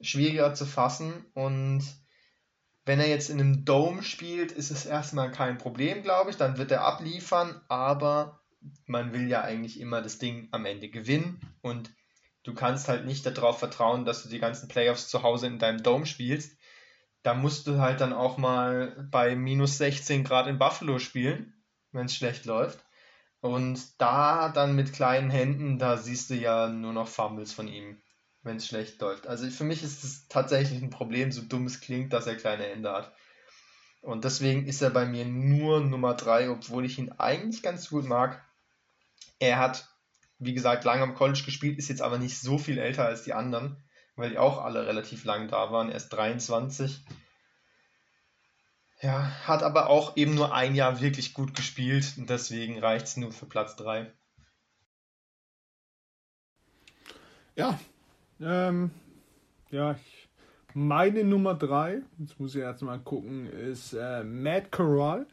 [0.00, 1.26] schwieriger zu fassen.
[1.34, 1.84] Und
[2.84, 6.56] wenn er jetzt in einem Dome spielt, ist es erstmal kein Problem, glaube ich, dann
[6.56, 8.40] wird er abliefern, aber
[8.86, 11.40] man will ja eigentlich immer das Ding am Ende gewinnen.
[11.60, 11.90] Und
[12.44, 15.82] du kannst halt nicht darauf vertrauen, dass du die ganzen Playoffs zu Hause in deinem
[15.82, 16.57] Dome spielst.
[17.22, 21.54] Da musst du halt dann auch mal bei minus 16 Grad in Buffalo spielen,
[21.92, 22.84] wenn es schlecht läuft.
[23.40, 28.00] Und da dann mit kleinen Händen, da siehst du ja nur noch Fumbles von ihm,
[28.42, 29.26] wenn es schlecht läuft.
[29.26, 32.64] Also für mich ist es tatsächlich ein Problem, so dumm es klingt, dass er kleine
[32.64, 33.12] Hände hat.
[34.00, 38.06] Und deswegen ist er bei mir nur Nummer 3, obwohl ich ihn eigentlich ganz gut
[38.06, 38.42] mag.
[39.38, 39.88] Er hat,
[40.38, 43.34] wie gesagt, lange am College gespielt, ist jetzt aber nicht so viel älter als die
[43.34, 43.76] anderen,
[44.18, 45.90] weil die auch alle relativ lang da waren.
[45.90, 47.04] Er ist 23.
[49.00, 53.16] Ja, hat aber auch eben nur ein Jahr wirklich gut gespielt und deswegen reicht es
[53.16, 54.12] nur für Platz 3.
[57.54, 57.78] Ja,
[58.40, 58.90] ähm,
[59.70, 59.96] ja,
[60.74, 65.26] meine Nummer 3, jetzt muss ich erst mal gucken, ist äh, Matt Corral.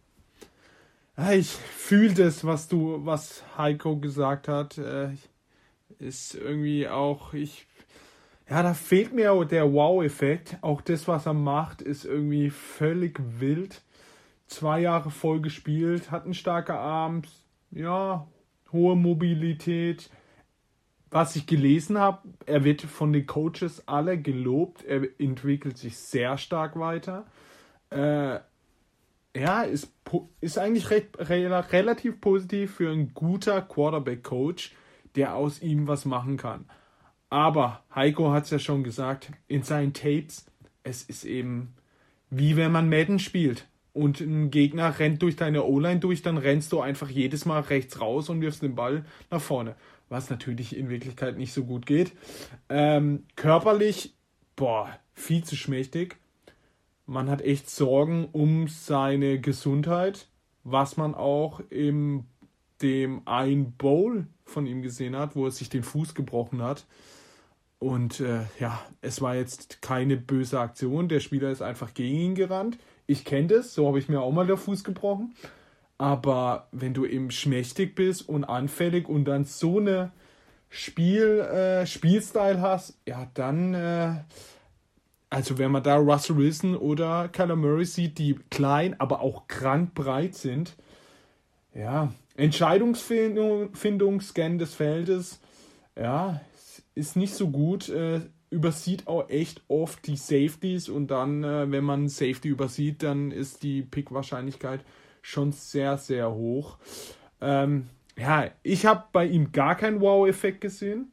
[1.31, 4.77] Ich fühle das, was du, was Heiko gesagt hat.
[4.77, 5.15] Äh,
[5.97, 7.67] ist irgendwie auch, ich,
[8.49, 10.57] ja, da fehlt mir der Wow-Effekt.
[10.61, 13.81] Auch das, was er macht, ist irgendwie völlig wild.
[14.47, 17.23] Zwei Jahre voll gespielt, hat einen starken Arm,
[17.71, 18.27] ja,
[18.71, 20.11] hohe Mobilität.
[21.09, 24.83] Was ich gelesen habe, er wird von den Coaches alle gelobt.
[24.83, 27.25] Er entwickelt sich sehr stark weiter.
[27.89, 28.39] Äh,
[29.35, 29.91] ja, ist,
[30.41, 34.75] ist eigentlich recht, relativ positiv für ein guter Quarterback-Coach,
[35.15, 36.65] der aus ihm was machen kann.
[37.35, 40.45] Aber Heiko hat es ja schon gesagt, in seinen Tapes,
[40.83, 41.73] es ist eben
[42.29, 46.71] wie wenn man Madden spielt und ein Gegner rennt durch deine O-Line durch, dann rennst
[46.71, 49.75] du einfach jedes Mal rechts raus und wirfst den Ball nach vorne.
[50.07, 52.13] Was natürlich in Wirklichkeit nicht so gut geht.
[52.69, 54.15] Ähm, körperlich,
[54.55, 56.17] boah, viel zu schmächtig
[57.05, 60.27] man hat echt Sorgen um seine Gesundheit,
[60.63, 62.25] was man auch in
[62.81, 66.85] dem ein Bowl von ihm gesehen hat, wo er sich den Fuß gebrochen hat.
[67.85, 71.07] Und äh, ja, es war jetzt keine böse Aktion.
[71.07, 72.79] Der Spieler ist einfach gegen ihn gerannt.
[73.05, 75.35] Ich kenne das, so habe ich mir auch mal den Fuß gebrochen.
[75.99, 80.11] Aber wenn du eben schmächtig bist und anfällig und dann so eine
[80.67, 84.15] Spiel, äh, Spielstyle hast, ja, dann äh,
[85.29, 89.93] also wenn man da Russell Wilson oder Kyler Murray sieht, die klein, aber auch krank
[89.93, 90.75] breit sind,
[91.75, 95.39] ja, Entscheidungsfindung, Scan des Feldes,
[95.95, 96.41] ja,
[96.95, 97.89] ist nicht so gut.
[97.89, 103.31] Äh, übersieht auch echt oft die Safeties und dann, äh, wenn man Safety übersieht, dann
[103.31, 104.81] ist die Pick-Wahrscheinlichkeit
[105.21, 106.77] schon sehr, sehr hoch.
[107.41, 111.11] Ähm, ja, ich habe bei ihm gar keinen Wow-Effekt gesehen.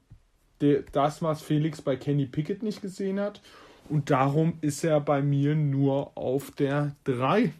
[0.93, 3.41] Das, was Felix bei Kenny Pickett nicht gesehen hat.
[3.89, 7.53] Und darum ist er bei mir nur auf der 3.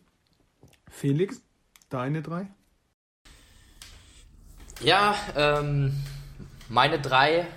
[0.89, 1.43] Felix,
[1.91, 2.47] deine 3?
[4.85, 5.93] Ja, ähm,
[6.69, 7.49] meine 3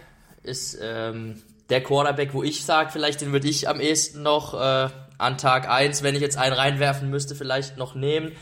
[0.46, 4.90] ist ähm, der Quarterback, wo ich sage, vielleicht den würde ich am ehesten noch äh,
[5.18, 8.34] an Tag 1, wenn ich jetzt einen reinwerfen müsste, vielleicht noch nehmen.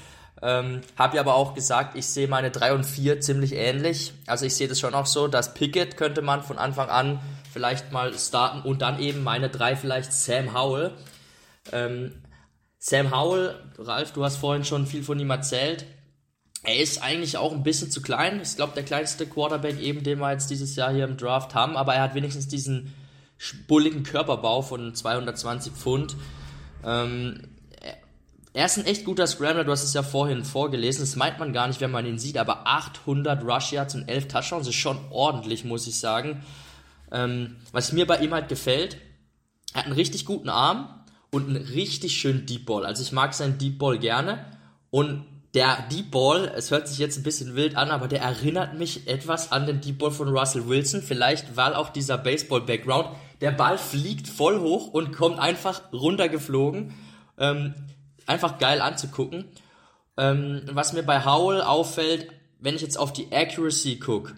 [0.42, 4.14] Ähm, Habe ja aber auch gesagt, ich sehe meine 3 und 4 ziemlich ähnlich.
[4.28, 7.20] Also ich sehe das schon auch so, dass Pickett könnte man von Anfang an
[7.54, 10.92] vielleicht mal starten und dann eben meine 3 vielleicht Sam Howell.
[11.72, 12.22] Ähm,
[12.78, 15.86] Sam Howell, Ralf, du hast vorhin schon viel von ihm erzählt.
[16.64, 18.40] Er ist eigentlich auch ein bisschen zu klein.
[18.42, 21.76] Ich glaube, der kleinste Quarterback eben, den wir jetzt dieses Jahr hier im Draft haben,
[21.76, 22.94] aber er hat wenigstens diesen
[23.68, 26.16] bulligen Körperbau von 220 Pfund.
[26.86, 27.42] Ähm,
[28.54, 31.54] er ist ein echt guter Scrambler, du hast es ja vorhin vorgelesen, das meint man
[31.54, 35.00] gar nicht, wenn man ihn sieht, aber 800 Rush Yards und 11 Touchdowns ist schon
[35.10, 36.44] ordentlich, muss ich sagen.
[37.12, 38.98] Ähm, was mir bei ihm halt gefällt,
[39.74, 40.88] er hat einen richtig guten Arm
[41.32, 42.86] und einen richtig schönen Deep Ball.
[42.86, 44.46] Also ich mag seinen Deep Ball gerne
[44.92, 48.74] und der Deep Ball, es hört sich jetzt ein bisschen wild an, aber der erinnert
[48.74, 53.10] mich etwas an den Deep Ball von Russell Wilson, vielleicht weil auch dieser Baseball-Background.
[53.42, 56.96] Der Ball fliegt voll hoch und kommt einfach runtergeflogen.
[57.38, 57.76] Ähm,
[58.26, 59.46] einfach geil anzugucken.
[60.18, 62.28] Ähm, was mir bei Howell auffällt,
[62.60, 64.36] wenn ich jetzt auf die Accuracy gucke,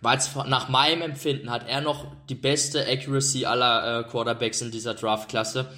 [0.00, 4.94] weil nach meinem Empfinden hat er noch die beste Accuracy aller äh, Quarterbacks in dieser
[4.94, 5.68] Draftklasse.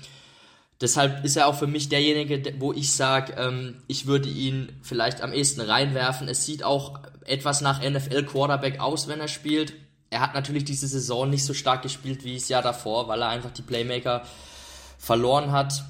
[0.81, 5.22] Deshalb ist er auch für mich derjenige, wo ich sage, ähm, ich würde ihn vielleicht
[5.22, 6.29] am ehesten reinwerfen.
[6.29, 9.72] Es sieht auch etwas nach NFL Quarterback aus, wenn er spielt.
[10.11, 13.29] Er hat natürlich diese Saison nicht so stark gespielt wie das Jahr davor, weil er
[13.29, 14.22] einfach die Playmaker
[14.99, 15.85] verloren hat.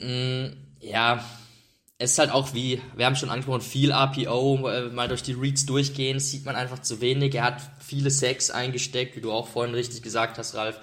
[0.00, 0.46] Mm,
[0.80, 1.22] ja,
[1.98, 5.34] es ist halt auch wie, wir haben schon angesprochen, viel RPO, äh, mal durch die
[5.34, 7.34] Reads durchgehen, sieht man einfach zu wenig.
[7.34, 10.80] Er hat viele Sacks eingesteckt, wie du auch vorhin richtig gesagt hast, Ralf.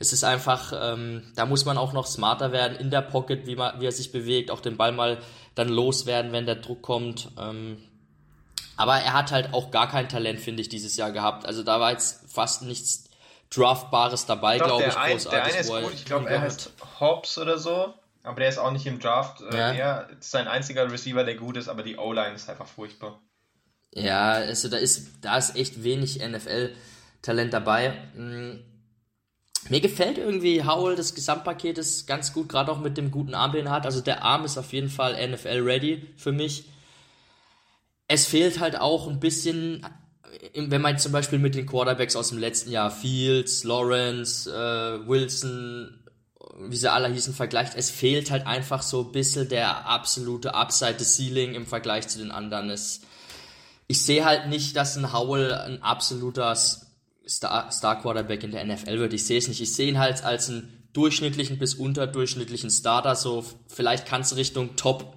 [0.00, 3.54] Es ist einfach, ähm, da muss man auch noch smarter werden in der Pocket, wie,
[3.54, 5.18] man, wie er sich bewegt, auch den Ball mal
[5.54, 7.28] dann loswerden, wenn der Druck kommt.
[7.38, 7.78] Ähm,
[8.76, 11.46] aber er hat halt auch gar kein Talent, finde ich, dieses Jahr gehabt.
[11.46, 13.04] Also da war jetzt fast nichts
[13.50, 14.94] Draftbares dabei, glaube ich.
[14.94, 17.92] Glaub, ich der eine ist gut, ich glaube, er heißt Hobbs oder so.
[18.22, 19.40] Aber der ist auch nicht im Draft.
[19.40, 19.72] Äh, ja.
[19.72, 23.20] Er ist sein einziger Receiver, der gut ist, aber die O-Line ist einfach furchtbar.
[23.92, 27.96] Ja, also da ist, da ist echt wenig NFL-Talent dabei.
[29.68, 33.52] Mir gefällt irgendwie Howell, das Gesamtpaket ist ganz gut, gerade auch mit dem guten Arm,
[33.52, 33.84] den er hat.
[33.84, 36.64] Also der Arm ist auf jeden Fall NFL-ready für mich.
[38.08, 39.86] Es fehlt halt auch ein bisschen,
[40.54, 46.00] wenn man zum Beispiel mit den Quarterbacks aus dem letzten Jahr, Fields, Lawrence, äh, Wilson,
[46.58, 50.94] wie sie alle hießen, vergleicht, es fehlt halt einfach so ein bisschen der absolute Upside
[50.94, 52.70] des Ceiling im Vergleich zu den anderen.
[52.70, 53.02] Es,
[53.86, 56.56] ich sehe halt nicht, dass ein Howell ein absoluter
[57.30, 59.12] Star, Star Quarterback in der NFL wird.
[59.12, 59.60] Ich sehe es nicht.
[59.60, 63.14] Ich sehe ihn halt als einen durchschnittlichen bis unterdurchschnittlichen Starter.
[63.14, 65.16] So, vielleicht kannst du Richtung Top,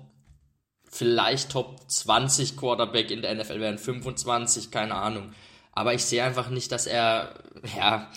[0.88, 5.34] vielleicht Top 20 Quarterback in der NFL werden, 25, keine Ahnung.
[5.72, 7.34] Aber ich sehe einfach nicht, dass er,
[7.76, 8.11] ja,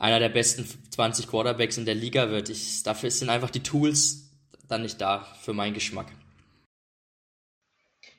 [0.00, 2.48] einer der besten 20 Quarterbacks in der Liga wird.
[2.48, 4.32] Ich, dafür sind einfach die Tools
[4.66, 6.06] dann nicht da für meinen Geschmack.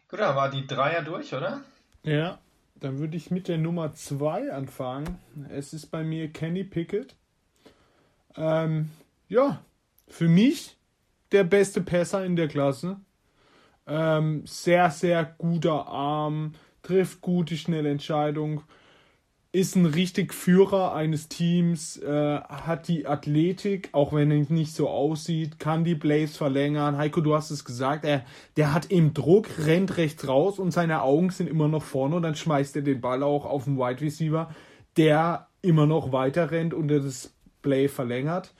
[0.07, 1.61] Gut, dann war die Dreier durch, oder?
[2.03, 2.39] Ja,
[2.81, 5.19] dann würde ich mit der Nummer 2 anfangen.
[5.49, 7.15] Es ist bei mir Kenny Pickett.
[8.35, 8.89] Ähm,
[9.29, 9.63] ja,
[10.07, 10.77] für mich
[11.31, 12.99] der beste Passer in der Klasse.
[13.87, 18.61] Ähm, sehr, sehr guter Arm, trifft gute, schnelle Entscheidungen
[19.53, 24.89] ist ein richtig Führer eines Teams, äh, hat die Athletik, auch wenn er nicht so
[24.89, 26.97] aussieht, kann die Blaze verlängern.
[26.97, 28.23] Heiko, du hast es gesagt, er,
[28.55, 32.23] der hat eben Druck, rennt rechts raus und seine Augen sind immer noch vorne und
[32.23, 34.49] dann schmeißt er den Ball auch auf den Wide Receiver,
[34.95, 38.53] der immer noch weiter rennt und das Play verlängert.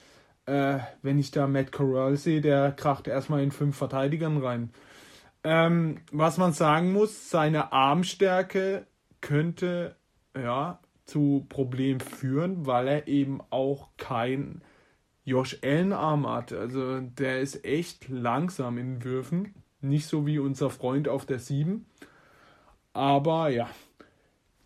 [0.46, 4.72] Äh, wenn ich da Matt Corral sehe, der kracht erstmal in fünf Verteidigern rein.
[5.46, 8.86] Ähm, was man sagen muss, seine Armstärke
[9.22, 9.96] könnte
[10.36, 14.62] ja, zu Problemen führen, weil er eben auch kein
[15.26, 16.54] Josh Allen Arm hat.
[16.54, 19.54] Also der ist echt langsam in Würfen.
[19.82, 21.86] Nicht so wie unser Freund auf der 7.
[22.94, 23.70] Aber ja,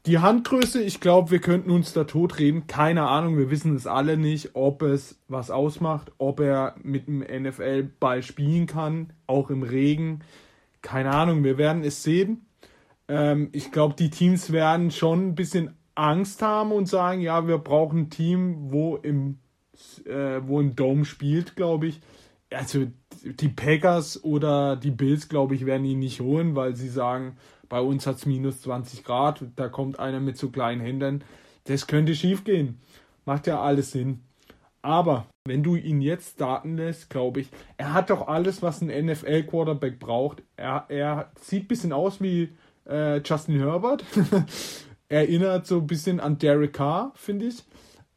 [0.05, 2.67] Die Handgröße, ich glaube, wir könnten uns da totreden.
[2.67, 7.19] Keine Ahnung, wir wissen es alle nicht, ob es was ausmacht, ob er mit dem
[7.21, 10.19] NFL-Ball spielen kann, auch im Regen.
[10.83, 12.44] Keine Ahnung, wir werden es sehen.
[13.07, 17.57] Ähm, ich glaube, die Teams werden schon ein bisschen Angst haben und sagen, ja, wir
[17.57, 19.39] brauchen ein Team, wo im,
[20.05, 22.01] äh, wo im Dome spielt, glaube ich.
[22.51, 22.87] Also
[23.23, 27.37] die Packers oder die Bills, glaube ich, werden ihn nicht holen, weil sie sagen,
[27.69, 31.23] bei uns hat es minus 20 Grad, da kommt einer mit so kleinen Händen.
[31.65, 32.79] Das könnte schief gehen.
[33.25, 34.21] Macht ja alles Sinn.
[34.83, 39.05] Aber wenn du ihn jetzt starten lässt, glaube ich, er hat doch alles, was ein
[39.05, 40.43] NFL-Quarterback braucht.
[40.57, 42.49] Er, er sieht ein bisschen aus wie
[42.87, 44.03] äh, Justin Herbert.
[45.09, 47.63] Erinnert so ein bisschen an Derek Carr, finde ich.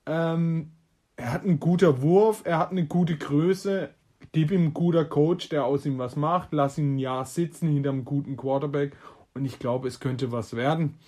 [0.07, 0.73] Ähm,
[1.17, 3.91] er hat einen guten Wurf, er hat eine gute Größe.
[4.33, 6.53] Gib ihm einen guten Coach, der aus ihm was macht.
[6.53, 8.97] Lass ihn ein Jahr sitzen hinter einem guten Quarterback
[9.35, 10.99] und ich glaube, es könnte was werden,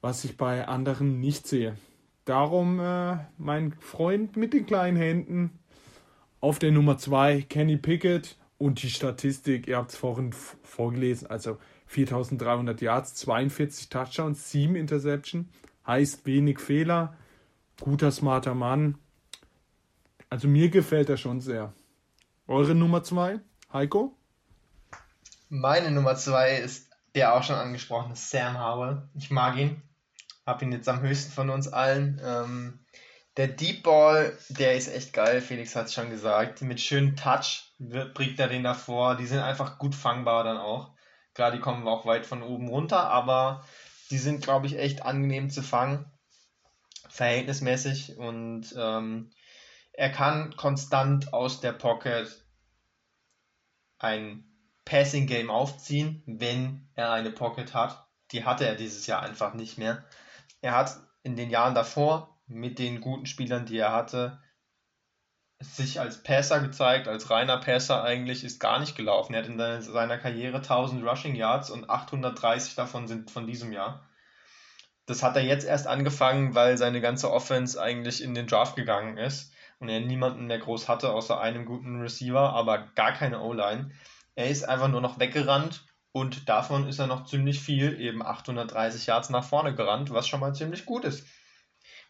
[0.00, 1.76] was ich bei anderen nicht sehe.
[2.24, 5.58] Darum äh, mein Freund mit den kleinen Händen
[6.40, 11.56] auf der Nummer 2, Kenny Pickett und die Statistik, ihr habt es vorhin vorgelesen, also
[11.88, 15.48] 4300 Yards, 42 Touchdowns, 7 Interception,
[15.86, 17.16] heißt wenig Fehler,
[17.80, 18.98] guter, smarter Mann.
[20.30, 21.72] Also mir gefällt er schon sehr.
[22.46, 23.40] Eure Nummer 2,
[23.72, 24.14] Heiko?
[25.48, 29.08] Meine Nummer 2 ist der auch schon angesprochene Sam Howell.
[29.14, 29.82] Ich mag ihn.
[30.44, 32.20] Hab ihn jetzt am höchsten von uns allen.
[32.22, 32.80] Ähm,
[33.38, 35.40] der Deep Ball, der ist echt geil.
[35.40, 36.60] Felix hat es schon gesagt.
[36.60, 39.16] Mit schönem Touch bringt er den davor.
[39.16, 40.90] Die sind einfach gut fangbar dann auch.
[41.38, 43.64] Klar, die kommen auch weit von oben runter, aber
[44.10, 46.10] die sind, glaube ich, echt angenehm zu fangen.
[47.08, 48.18] Verhältnismäßig.
[48.18, 49.30] Und ähm,
[49.92, 52.44] er kann konstant aus der Pocket
[54.00, 54.50] ein
[54.84, 58.08] Passing Game aufziehen, wenn er eine Pocket hat.
[58.32, 60.04] Die hatte er dieses Jahr einfach nicht mehr.
[60.60, 64.42] Er hat in den Jahren davor mit den guten Spielern, die er hatte,
[65.60, 69.34] sich als Passer gezeigt, als reiner Passer eigentlich, ist gar nicht gelaufen.
[69.34, 74.08] Er hat in seiner Karriere 1000 Rushing Yards und 830 davon sind von diesem Jahr.
[75.06, 79.16] Das hat er jetzt erst angefangen, weil seine ganze Offense eigentlich in den Draft gegangen
[79.16, 83.90] ist und er niemanden mehr groß hatte, außer einem guten Receiver, aber gar keine O-Line.
[84.36, 89.06] Er ist einfach nur noch weggerannt und davon ist er noch ziemlich viel, eben 830
[89.06, 91.26] Yards nach vorne gerannt, was schon mal ziemlich gut ist.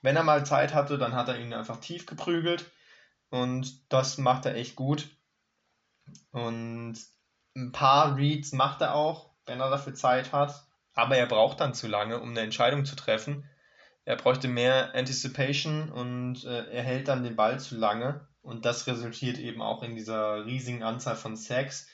[0.03, 2.71] Wenn er mal Zeit hatte, dann hat er ihn einfach tief geprügelt
[3.31, 5.09] und das macht er echt gut.
[6.31, 6.97] Und
[7.57, 11.75] ein paar Reads macht er auch, wenn er dafür Zeit hat, aber er braucht dann
[11.75, 13.49] zu lange, um eine Entscheidung zu treffen.
[14.05, 18.87] Er bräuchte mehr Anticipation und äh, er hält dann den Ball zu lange und das
[18.87, 21.89] resultiert eben auch in dieser riesigen Anzahl von Sacks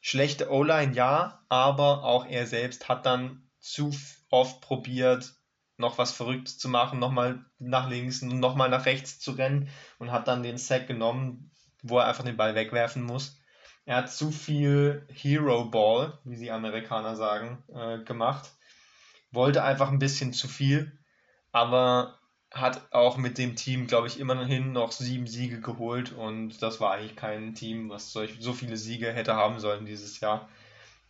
[0.00, 3.94] schlechte O-Line ja, aber auch er selbst hat dann zu
[4.30, 5.34] oft probiert,
[5.78, 9.68] noch was Verrücktes zu machen, nochmal nach links, nochmal nach rechts zu rennen
[9.98, 11.50] und hat dann den Sack genommen,
[11.82, 13.40] wo er einfach den Ball wegwerfen muss.
[13.86, 18.50] Er hat zu viel Hero Ball, wie die Amerikaner sagen, äh, gemacht.
[19.30, 20.98] Wollte einfach ein bisschen zu viel,
[21.52, 22.18] aber
[22.50, 26.92] hat auch mit dem Team, glaube ich, immerhin noch sieben Siege geholt und das war
[26.92, 30.48] eigentlich kein Team, was solch, so viele Siege hätte haben sollen dieses Jahr.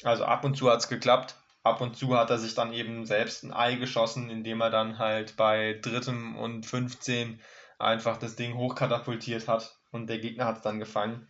[0.04, 1.36] Also ab und zu hat es geklappt,
[1.68, 4.98] ab und zu hat er sich dann eben selbst ein Ei geschossen, indem er dann
[4.98, 7.40] halt bei drittem und 15
[7.78, 11.28] einfach das Ding hochkatapultiert hat und der Gegner hat es dann gefangen.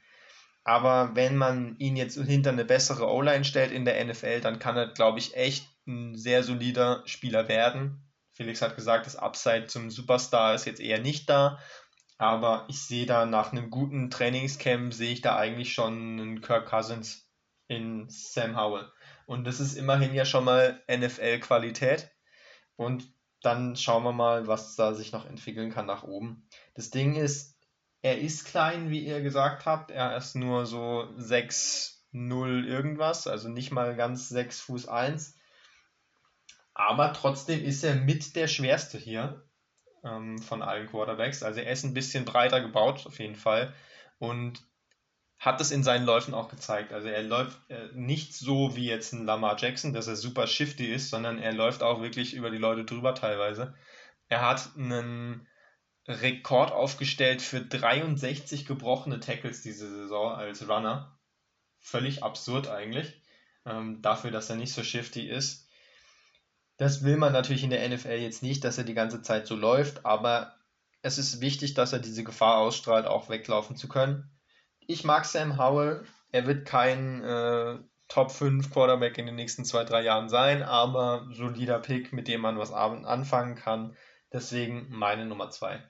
[0.64, 4.76] Aber wenn man ihn jetzt hinter eine bessere O-Line stellt in der NFL, dann kann
[4.76, 8.04] er, glaube ich, echt ein sehr solider Spieler werden.
[8.32, 11.58] Felix hat gesagt, das Upside zum Superstar ist jetzt eher nicht da.
[12.18, 16.68] Aber ich sehe da nach einem guten Trainingscamp, sehe ich da eigentlich schon einen Kirk
[16.68, 17.30] Cousins
[17.68, 18.90] in Sam Howell.
[19.28, 22.10] Und das ist immerhin ja schon mal NFL-Qualität.
[22.74, 23.12] Und
[23.42, 26.48] dann schauen wir mal, was da sich noch entwickeln kann nach oben.
[26.74, 27.56] Das Ding ist,
[28.02, 29.92] er ist klein, wie ihr gesagt habt.
[29.92, 35.38] Er ist nur so 6, 0 irgendwas, also nicht mal ganz 6 Fuß 1
[36.78, 39.42] aber trotzdem ist er mit der schwerste hier
[40.04, 41.42] ähm, von allen Quarterbacks.
[41.42, 43.74] Also er ist ein bisschen breiter gebaut, auf jeden Fall.
[44.20, 44.62] Und
[45.38, 46.92] hat es in seinen Läufen auch gezeigt.
[46.92, 50.92] Also er läuft äh, nicht so wie jetzt ein Lamar Jackson, dass er super shifty
[50.92, 53.74] ist, sondern er läuft auch wirklich über die Leute drüber teilweise.
[54.28, 55.46] Er hat einen
[56.08, 61.18] Rekord aufgestellt für 63 gebrochene Tackles diese Saison als Runner.
[61.78, 63.22] Völlig absurd eigentlich,
[63.64, 65.68] ähm, dafür, dass er nicht so shifty ist.
[66.78, 69.54] Das will man natürlich in der NFL jetzt nicht, dass er die ganze Zeit so
[69.54, 70.56] läuft, aber
[71.02, 74.30] es ist wichtig, dass er diese Gefahr ausstrahlt, auch weglaufen zu können.
[74.90, 76.02] Ich mag Sam Howell.
[76.32, 77.76] Er wird kein äh,
[78.08, 82.40] Top 5 Quarterback in den nächsten zwei, drei Jahren sein, aber solider Pick, mit dem
[82.40, 83.94] man was anfangen kann.
[84.32, 85.82] Deswegen meine Nummer 2.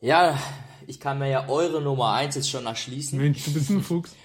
[0.00, 0.38] Ja,
[0.86, 3.18] ich kann mir ja eure Nummer 1 jetzt schon erschließen.
[3.18, 4.16] Mensch, du bist ein Fuchs.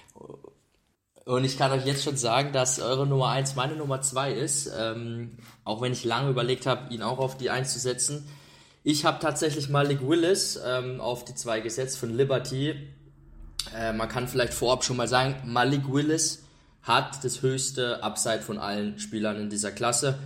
[1.26, 4.72] Und ich kann euch jetzt schon sagen, dass eure Nummer 1 meine Nummer 2 ist.
[4.74, 8.26] Ähm, auch wenn ich lange überlegt habe, ihn auch auf die 1 zu setzen.
[8.90, 12.74] Ich habe tatsächlich Malik Willis ähm, auf die 2 gesetzt von Liberty.
[13.76, 16.44] Äh, man kann vielleicht vorab schon mal sagen, Malik Willis
[16.80, 20.18] hat das höchste Upside von allen Spielern in dieser Klasse.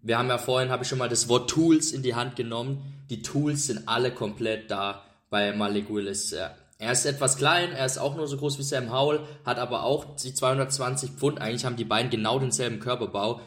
[0.00, 3.04] Wir haben ja vorhin, habe ich schon mal das Wort Tools in die Hand genommen.
[3.10, 6.32] Die Tools sind alle komplett da bei Malik Willis.
[6.32, 9.82] Er ist etwas klein, er ist auch nur so groß wie Sam Howell, hat aber
[9.82, 11.38] auch die 220 Pfund.
[11.42, 13.42] Eigentlich haben die beiden genau denselben Körperbau.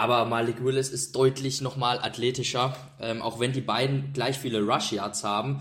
[0.00, 4.92] Aber Malik Willis ist deutlich nochmal athletischer, ähm, auch wenn die beiden gleich viele Rush
[4.92, 5.60] Yards haben.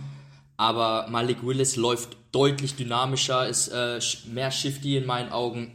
[0.55, 3.99] Aber Malik Willis läuft deutlich dynamischer, ist äh,
[4.31, 5.73] mehr shifty in meinen Augen.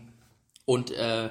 [0.64, 1.28] Und äh,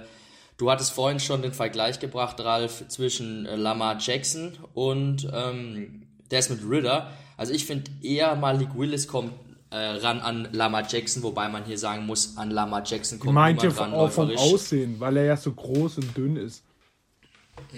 [0.60, 6.62] du hattest vorhin schon den Vergleich gebracht, Ralf, zwischen äh, Lamar Jackson und ähm, Desmond
[6.70, 7.10] Ritter.
[7.36, 9.32] Also ich finde eher Malik Willis kommt
[9.72, 13.64] äh, ran an Lama Jackson, wobei man hier sagen muss, an Lama Jackson kommt Meint
[13.64, 13.94] niemand ran.
[13.96, 16.64] Auch vom Aussehen, weil er ja so groß und dünn ist.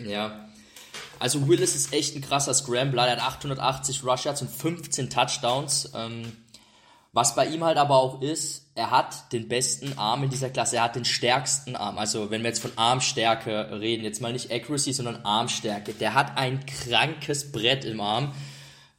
[0.06, 0.50] Ja.
[1.20, 3.08] Also Willis ist echt ein krasser Scrambler.
[3.08, 5.92] Er hat 880 Rush Yards und 15 Touchdowns.
[5.96, 6.34] Ähm,
[7.14, 10.76] was bei ihm halt aber auch ist, er hat den besten Arm in dieser Klasse.
[10.76, 11.98] Er hat den stärksten Arm.
[11.98, 15.94] Also wenn wir jetzt von Armstärke reden, jetzt mal nicht Accuracy, sondern Armstärke.
[15.94, 18.34] Der hat ein krankes Brett im Arm,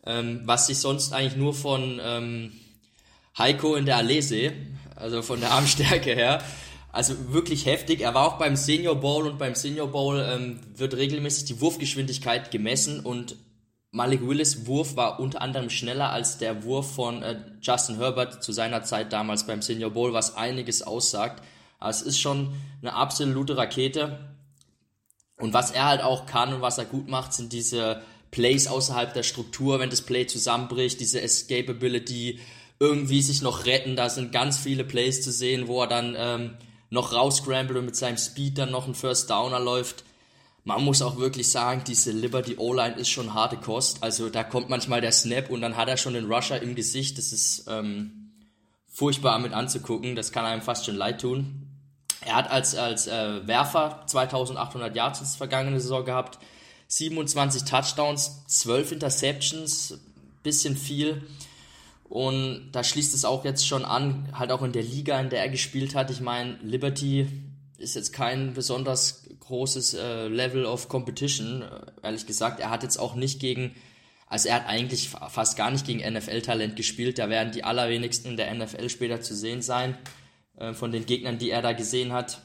[0.07, 2.53] ähm, was sich sonst eigentlich nur von ähm,
[3.37, 4.55] Heiko in der Allee sehe,
[4.95, 6.43] also von der Armstärke her.
[6.97, 8.01] Also wirklich heftig.
[8.01, 12.51] Er war auch beim Senior Bowl und beim Senior Bowl ähm, wird regelmäßig die Wurfgeschwindigkeit
[12.51, 13.36] gemessen und
[13.90, 18.51] Malik Willis Wurf war unter anderem schneller als der Wurf von äh, Justin Herbert zu
[18.53, 21.42] seiner Zeit damals beim Senior Bowl, was einiges aussagt.
[21.78, 24.34] Aber es ist schon eine absolute Rakete.
[25.36, 29.12] Und was er halt auch kann und was er gut macht, sind diese Plays außerhalb
[29.12, 32.40] der Struktur, wenn das Play zusammenbricht, diese Escapability,
[32.80, 33.97] irgendwie sich noch retten.
[33.97, 36.57] Da sind ganz viele Plays zu sehen, wo er dann ähm,
[36.97, 40.05] noch rausscrambled und mit seinem Speed dann noch einen First Downer läuft.
[40.64, 44.03] Man muss auch wirklich sagen, diese Liberty O-Line ist schon harte Kost.
[44.03, 47.18] Also da kommt manchmal der Snap und dann hat er schon den Rusher im Gesicht.
[47.18, 48.32] Das ist ähm,
[48.92, 50.16] furchtbar mit anzugucken.
[50.16, 51.68] Das kann einem fast schon leid tun.
[52.22, 56.40] Er hat als, als äh, Werfer 2800 Yards in der vergangenen Saison gehabt,
[56.88, 59.99] 27 Touchdowns, 12 Interceptions,
[60.42, 61.22] bisschen viel.
[62.09, 65.40] Und da schließt es auch jetzt schon an, halt auch in der Liga, in der
[65.40, 66.11] er gespielt hat.
[66.11, 67.28] Ich meine, Liberty
[67.78, 71.66] ist jetzt kein besonders großes äh, Level of Competition, äh,
[72.02, 72.61] ehrlich gesagt.
[72.61, 73.74] Er hat jetzt auch nicht gegen,
[74.28, 77.18] also er hat eigentlich fast gar nicht gegen NFL-Talent gespielt.
[77.18, 79.98] Da werden die allerwenigsten in der NFL später zu sehen sein,
[80.57, 82.40] äh, von den Gegnern, die er da gesehen hat.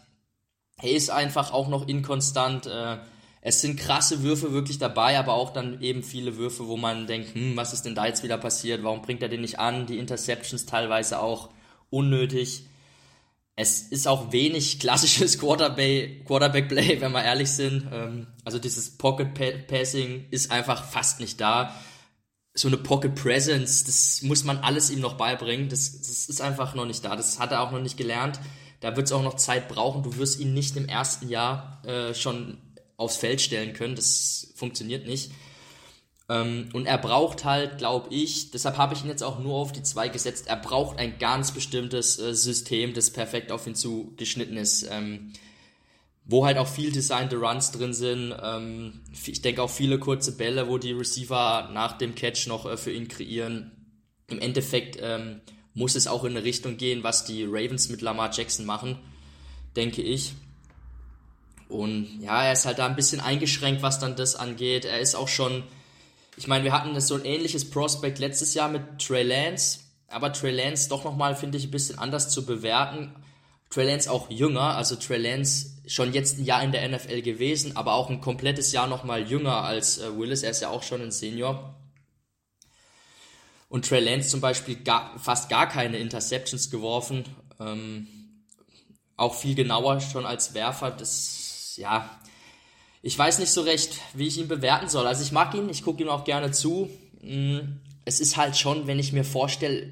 [0.81, 2.65] Er ist einfach auch noch inkonstant.
[2.65, 2.97] Äh,
[3.41, 7.33] es sind krasse Würfe wirklich dabei, aber auch dann eben viele Würfe, wo man denkt,
[7.33, 8.83] hm, was ist denn da jetzt wieder passiert?
[8.83, 9.87] Warum bringt er den nicht an?
[9.87, 11.49] Die Interceptions teilweise auch
[11.89, 12.67] unnötig.
[13.55, 17.87] Es ist auch wenig klassisches Quarterback, Quarterback Play, wenn wir ehrlich sind.
[17.91, 19.33] Ähm, also dieses Pocket
[19.67, 21.75] Passing ist einfach fast nicht da.
[22.53, 25.67] So eine Pocket Presence, das muss man alles ihm noch beibringen.
[25.67, 27.15] Das, das ist einfach noch nicht da.
[27.15, 28.39] Das hat er auch noch nicht gelernt.
[28.81, 30.03] Da wird es auch noch Zeit brauchen.
[30.03, 32.57] Du wirst ihn nicht im ersten Jahr äh, schon
[33.01, 33.95] aufs Feld stellen können.
[33.95, 35.31] Das funktioniert nicht.
[36.29, 39.71] Ähm, und er braucht halt, glaube ich, deshalb habe ich ihn jetzt auch nur auf
[39.71, 44.55] die 2 gesetzt, er braucht ein ganz bestimmtes äh, System, das perfekt auf ihn zugeschnitten
[44.55, 44.87] ist.
[44.89, 45.33] Ähm,
[46.23, 48.33] wo halt auch viel designte Runs drin sind.
[48.41, 52.77] Ähm, ich denke auch viele kurze Bälle, wo die Receiver nach dem Catch noch äh,
[52.77, 53.71] für ihn kreieren.
[54.27, 55.41] Im Endeffekt ähm,
[55.73, 58.97] muss es auch in eine Richtung gehen, was die Ravens mit Lamar Jackson machen,
[59.75, 60.33] denke ich.
[61.71, 64.83] Und ja, er ist halt da ein bisschen eingeschränkt, was dann das angeht.
[64.83, 65.63] Er ist auch schon,
[66.35, 70.51] ich meine, wir hatten so ein ähnliches Prospect letztes Jahr mit Trey Lance, aber Trey
[70.51, 73.15] Lance doch nochmal, finde ich, ein bisschen anders zu bewerten.
[73.69, 77.77] Trey Lance auch jünger, also Trey Lance schon jetzt ein Jahr in der NFL gewesen,
[77.77, 80.43] aber auch ein komplettes Jahr nochmal jünger als äh, Willis.
[80.43, 81.73] Er ist ja auch schon ein Senior.
[83.69, 87.23] Und Trey Lance zum Beispiel gar, fast gar keine Interceptions geworfen.
[87.61, 88.07] Ähm,
[89.15, 90.91] auch viel genauer schon als Werfer.
[90.91, 91.40] Das
[91.81, 92.09] ja,
[93.01, 95.07] ich weiß nicht so recht, wie ich ihn bewerten soll.
[95.07, 96.89] Also ich mag ihn, ich gucke ihm auch gerne zu.
[97.21, 97.59] Mm,
[98.05, 99.89] es ist halt schon, wenn ich mir vorstelle,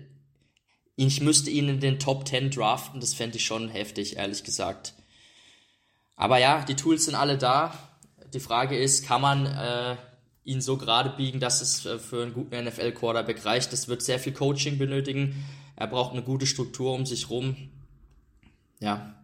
[0.95, 4.93] ich müsste ihn in den Top 10 draften, das fände ich schon heftig, ehrlich gesagt.
[6.15, 7.73] Aber ja, die Tools sind alle da.
[8.33, 9.95] Die Frage ist, kann man äh,
[10.43, 13.73] ihn so gerade biegen, dass es äh, für einen guten NFL-Quarterback reicht?
[13.73, 15.45] Das wird sehr viel Coaching benötigen.
[15.75, 17.55] Er braucht eine gute Struktur um sich rum.
[18.79, 19.18] ja,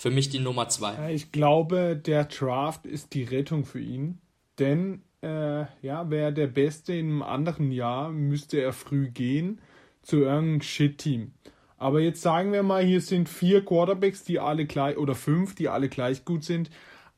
[0.00, 1.12] für mich die Nummer zwei.
[1.12, 4.18] Ich glaube, der Draft ist die Rettung für ihn.
[4.58, 9.60] Denn, äh, ja, wäre der Beste in einem anderen Jahr, müsste er früh gehen
[10.00, 11.32] zu irgendeinem Shit-Team.
[11.76, 15.68] Aber jetzt sagen wir mal, hier sind vier Quarterbacks, die alle gleich, oder fünf, die
[15.68, 16.70] alle gleich gut sind.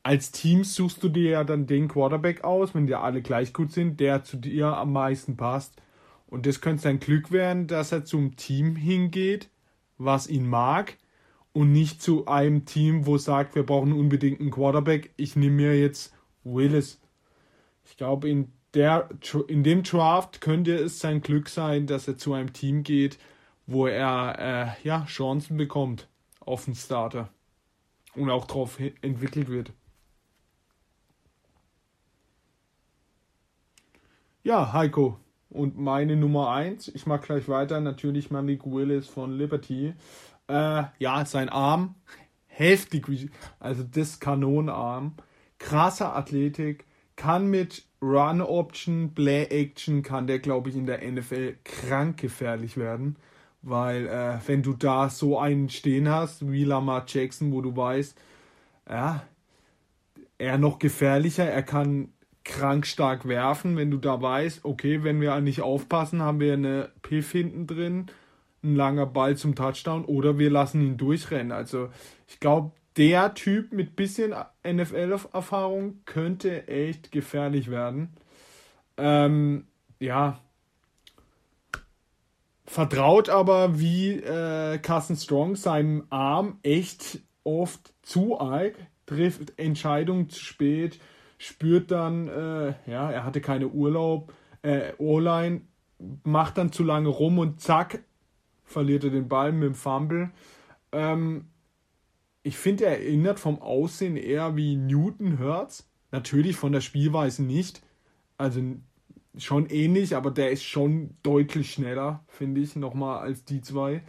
[0.03, 3.70] Als Team suchst du dir ja dann den Quarterback aus, wenn die alle gleich gut
[3.70, 5.80] sind, der zu dir am meisten passt.
[6.26, 9.51] Und das könnte sein Glück werden, dass er zum Team hingeht,
[9.99, 10.97] was ihn mag,
[11.53, 15.12] und nicht zu einem Team, wo sagt, wir brauchen unbedingt einen Quarterback.
[15.16, 17.00] Ich nehme mir jetzt Willis.
[17.84, 18.53] Ich glaube, in,
[19.48, 23.18] in dem Draft könnte es sein Glück sein, dass er zu einem Team geht,
[23.66, 26.09] wo er äh, ja, Chancen bekommt
[26.40, 27.28] auf den Starter
[28.14, 29.72] und auch darauf entwickelt wird.
[34.42, 35.18] Ja, Heiko.
[35.50, 39.92] Und meine Nummer 1, ich mache gleich weiter, natürlich Malik Willis von Liberty.
[40.53, 41.94] Äh, ja, sein Arm,
[42.46, 43.07] heftig,
[43.59, 45.14] also das Kanonarm,
[45.59, 46.84] krasser Athletik,
[47.16, 52.76] kann mit Run Option, Play Action, kann der, glaube ich, in der NFL krank gefährlich
[52.76, 53.16] werden.
[53.62, 58.18] Weil, äh, wenn du da so einen stehen hast, wie Lamar Jackson, wo du weißt,
[58.90, 59.22] ja,
[60.36, 62.12] er noch gefährlicher, er kann
[62.44, 66.90] krank stark werfen, wenn du da weißt, okay, wenn wir nicht aufpassen, haben wir eine
[67.00, 68.11] Piff hinten drin,
[68.62, 71.52] ein langer Ball zum Touchdown oder wir lassen ihn durchrennen.
[71.52, 71.88] Also
[72.28, 74.34] ich glaube, der Typ mit bisschen
[74.66, 78.14] NFL-Erfahrung könnte echt gefährlich werden.
[78.96, 79.66] Ähm,
[79.98, 80.40] ja.
[82.66, 88.74] Vertraut aber wie äh, Carson Strong seinem Arm echt oft zu arg,
[89.06, 91.00] trifft Entscheidungen zu spät,
[91.38, 94.32] spürt dann, äh, ja, er hatte keine Urlaub,
[94.62, 95.62] äh, O-Line,
[96.24, 98.04] macht dann zu lange rum und zack,
[98.72, 100.30] verliert er den Ball mit dem Fumble.
[100.90, 101.46] Ähm,
[102.42, 105.88] ich finde, er erinnert vom Aussehen eher wie Newton Hurts.
[106.10, 107.82] Natürlich von der Spielweise nicht.
[108.36, 108.60] Also
[109.38, 114.02] schon ähnlich, aber der ist schon deutlich schneller, finde ich, nochmal als die zwei.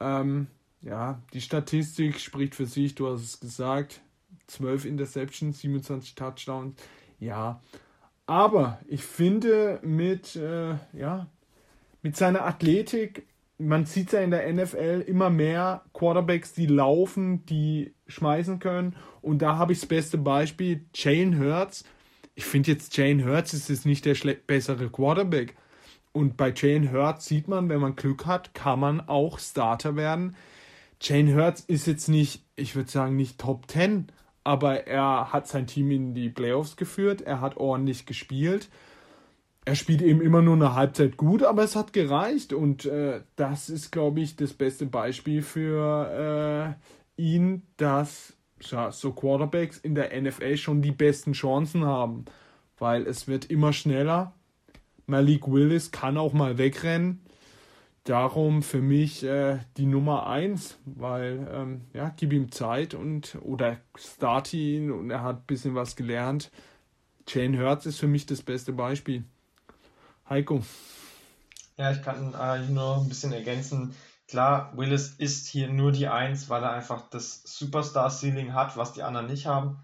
[0.00, 0.48] Ähm,
[0.80, 4.00] ja, die Statistik spricht für sich, du hast es gesagt.
[4.46, 6.80] 12 Interceptions, 27 Touchdowns.
[7.20, 7.60] Ja,
[8.26, 11.26] aber ich finde mit, äh, ja,
[12.02, 13.26] mit seiner Athletik,
[13.58, 18.96] man sieht ja in der NFL immer mehr Quarterbacks, die laufen, die schmeißen können.
[19.20, 21.84] Und da habe ich das beste Beispiel, Jane Hurts.
[22.36, 24.14] Ich finde jetzt, Jane Hurts ist jetzt nicht der
[24.46, 25.56] bessere Quarterback.
[26.12, 30.36] Und bei Jane Hurts sieht man, wenn man Glück hat, kann man auch Starter werden.
[31.00, 34.06] Jane Hurts ist jetzt nicht, ich würde sagen, nicht Top 10,
[34.44, 38.68] aber er hat sein Team in die Playoffs geführt, er hat ordentlich gespielt.
[39.68, 43.68] Er spielt eben immer nur eine Halbzeit gut, aber es hat gereicht und äh, das
[43.68, 46.78] ist, glaube ich, das beste Beispiel für
[47.18, 52.24] äh, ihn, dass ja, so Quarterbacks in der NFL schon die besten Chancen haben,
[52.78, 54.32] weil es wird immer schneller.
[55.04, 57.20] Malik Willis kann auch mal wegrennen
[58.04, 63.76] darum für mich äh, die Nummer 1, weil ähm, ja, gib ihm Zeit und oder
[63.96, 66.50] start ihn und er hat ein bisschen was gelernt.
[67.26, 69.24] Jane Hurts ist für mich das beste Beispiel.
[70.28, 70.62] Heiko.
[71.76, 73.94] Ja, ich kann äh, nur ein bisschen ergänzen.
[74.26, 79.02] Klar, Willis ist hier nur die 1, weil er einfach das Superstar-Ceiling hat, was die
[79.02, 79.82] anderen nicht haben.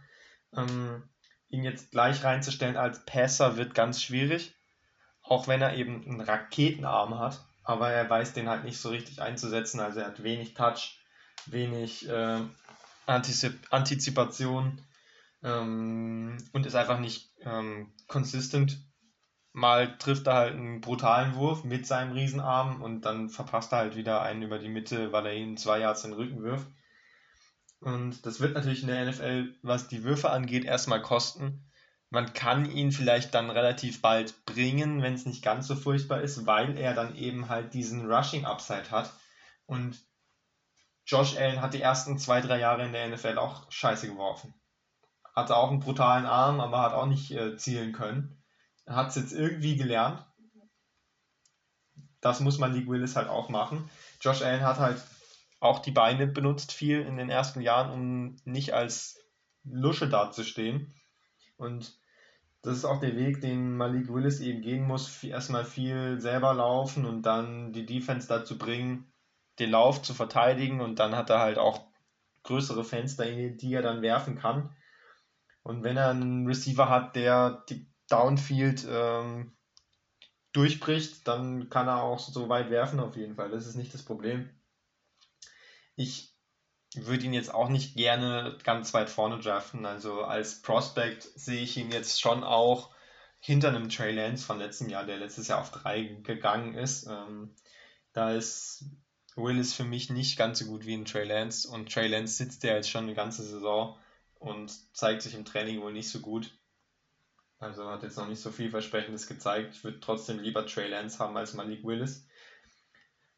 [0.54, 1.02] Ähm,
[1.48, 4.54] ihn jetzt gleich reinzustellen als Passer wird ganz schwierig,
[5.22, 9.20] auch wenn er eben einen Raketenarm hat aber er weiß den halt nicht so richtig
[9.20, 9.80] einzusetzen.
[9.80, 11.00] Also er hat wenig Touch,
[11.46, 12.40] wenig äh,
[13.06, 14.80] Antizip Antizipation
[15.42, 18.78] ähm, und ist einfach nicht ähm, consistent.
[19.56, 23.94] Mal trifft er halt einen brutalen Wurf mit seinem Riesenarm und dann verpasst er halt
[23.94, 26.66] wieder einen über die Mitte, weil er ihn zwei Yards in den Rücken wirft.
[27.78, 31.70] Und das wird natürlich in der NFL, was die Würfe angeht, erstmal kosten.
[32.10, 36.46] Man kann ihn vielleicht dann relativ bald bringen, wenn es nicht ganz so furchtbar ist,
[36.46, 39.12] weil er dann eben halt diesen Rushing Upside hat.
[39.66, 40.04] Und
[41.06, 44.52] Josh Allen hat die ersten zwei, drei Jahre in der NFL auch scheiße geworfen.
[45.32, 48.43] Hatte auch einen brutalen Arm, aber hat auch nicht äh, zielen können.
[48.86, 50.24] Hat es jetzt irgendwie gelernt.
[52.20, 53.88] Das muss man League Willis halt auch machen.
[54.20, 55.02] Josh Allen hat halt
[55.60, 59.18] auch die Beine benutzt viel in den ersten Jahren, um nicht als
[59.64, 60.94] Lusche dazustehen.
[61.56, 61.98] Und
[62.62, 65.22] das ist auch der Weg, den Malik Willis eben gehen muss.
[65.22, 69.12] Erstmal viel selber laufen und dann die Defense dazu bringen,
[69.58, 70.80] den Lauf zu verteidigen.
[70.80, 71.86] Und dann hat er halt auch
[72.42, 74.74] größere Fenster, die er dann werfen kann.
[75.62, 79.56] Und wenn er einen Receiver hat, der die Downfield ähm,
[80.52, 83.50] durchbricht, dann kann er auch so weit werfen auf jeden Fall.
[83.50, 84.48] Das ist nicht das Problem.
[85.96, 86.32] Ich
[86.94, 89.84] würde ihn jetzt auch nicht gerne ganz weit vorne draften.
[89.84, 92.94] Also als Prospect sehe ich ihn jetzt schon auch
[93.40, 97.08] hinter einem Trey Lance von letztem Jahr, der letztes Jahr auf drei gegangen ist.
[97.08, 97.56] Ähm,
[98.12, 98.84] da ist
[99.34, 102.62] Willis für mich nicht ganz so gut wie ein Trey Lance und Trey Lance sitzt
[102.62, 103.98] ja jetzt schon eine ganze Saison
[104.38, 106.56] und zeigt sich im Training wohl nicht so gut.
[107.64, 109.74] Also hat jetzt noch nicht so vielversprechendes gezeigt.
[109.74, 112.28] Ich würde trotzdem lieber Trey Lance haben als Malik Willis.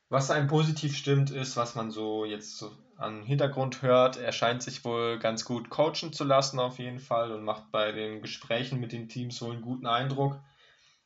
[0.09, 4.17] Was einem positiv stimmt, ist, was man so jetzt so an Hintergrund hört.
[4.17, 7.93] Er scheint sich wohl ganz gut coachen zu lassen auf jeden Fall und macht bei
[7.93, 10.41] den Gesprächen mit den Teams wohl einen guten Eindruck.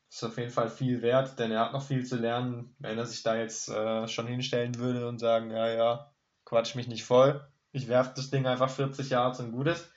[0.09, 2.75] Ist auf jeden Fall viel wert, denn er hat noch viel zu lernen.
[2.79, 6.15] Wenn er sich da jetzt äh, schon hinstellen würde und sagen, ja, ja,
[6.47, 9.91] quatsch mich nicht voll, ich werfe das Ding einfach 40 Jahre zum Gutes,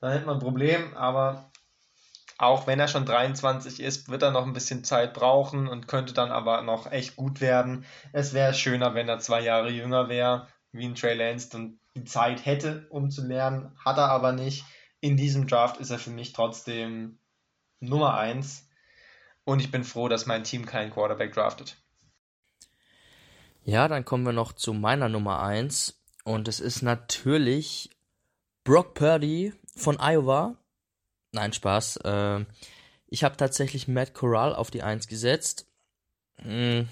[0.00, 1.51] dann hätte man ein Problem, aber
[2.42, 6.12] auch wenn er schon 23 ist, wird er noch ein bisschen Zeit brauchen und könnte
[6.12, 7.84] dann aber noch echt gut werden.
[8.12, 12.02] Es wäre schöner, wenn er zwei Jahre jünger wäre, wie ein Trey Lance und die
[12.02, 13.70] Zeit hätte, um zu lernen.
[13.84, 14.64] Hat er aber nicht.
[14.98, 17.20] In diesem Draft ist er für mich trotzdem
[17.78, 18.68] Nummer 1.
[19.44, 21.76] Und ich bin froh, dass mein Team keinen Quarterback draftet.
[23.62, 25.96] Ja, dann kommen wir noch zu meiner Nummer 1.
[26.24, 27.90] Und es ist natürlich
[28.64, 30.56] Brock Purdy von Iowa.
[31.32, 31.96] Nein, Spaß.
[32.04, 32.44] Äh,
[33.08, 35.66] ich habe tatsächlich Matt Corral auf die 1 gesetzt.
[36.36, 36.88] Hm.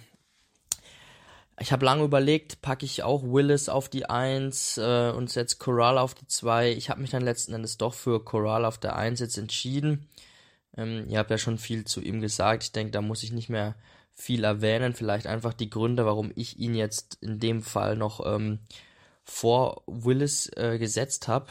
[1.60, 5.98] Ich habe lange überlegt, packe ich auch Willis auf die 1 äh, und setze Corral
[5.98, 6.72] auf die 2.
[6.72, 10.08] Ich habe mich dann letzten Endes doch für Corral auf der 1 jetzt entschieden.
[10.74, 12.62] Ähm, ihr habt ja schon viel zu ihm gesagt.
[12.62, 13.74] Ich denke, da muss ich nicht mehr
[14.14, 14.94] viel erwähnen.
[14.94, 18.60] Vielleicht einfach die Gründe, warum ich ihn jetzt in dem Fall noch ähm,
[19.24, 21.48] vor Willis äh, gesetzt habe.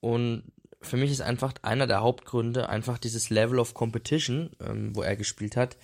[0.00, 5.02] Und für mich ist einfach einer der Hauptgründe einfach dieses Level of Competition, ähm, wo
[5.02, 5.76] er gespielt hat.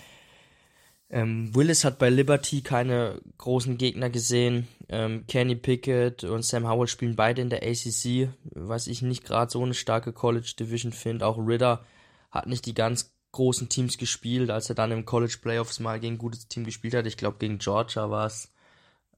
[1.11, 4.69] Ähm, Willis hat bei Liberty keine großen Gegner gesehen.
[4.89, 9.51] Ähm, Kenny Pickett und Sam Howell spielen beide in der ACC, was ich nicht gerade
[9.51, 11.27] so eine starke College Division finde.
[11.27, 11.85] Auch Ritter
[12.31, 16.15] hat nicht die ganz großen Teams gespielt, als er dann im College Playoffs mal gegen
[16.15, 17.07] ein gutes Team gespielt hat.
[17.07, 18.53] Ich glaube, gegen Georgia war es.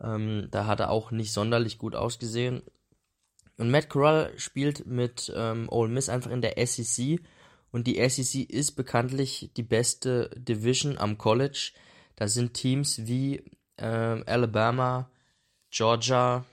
[0.00, 2.62] Ähm, da hat er auch nicht sonderlich gut ausgesehen.
[3.58, 7.20] Und Matt Corral spielt mit ähm, Ole Miss einfach in der SEC.
[7.70, 11.72] Und die SEC ist bekanntlich die beste Division am College.
[12.16, 13.44] Da sind Teams wie
[13.78, 15.10] ähm, Alabama,
[15.70, 16.44] Georgia,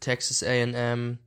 [0.00, 1.18] Texas AM,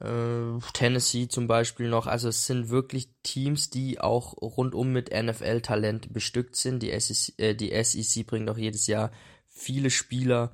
[0.00, 2.06] äh, Tennessee zum Beispiel noch.
[2.06, 6.82] Also es sind wirklich Teams, die auch rundum mit NFL-Talent bestückt sind.
[6.82, 9.10] Die SEC, äh, die SEC bringt auch jedes Jahr
[9.48, 10.52] viele Spieler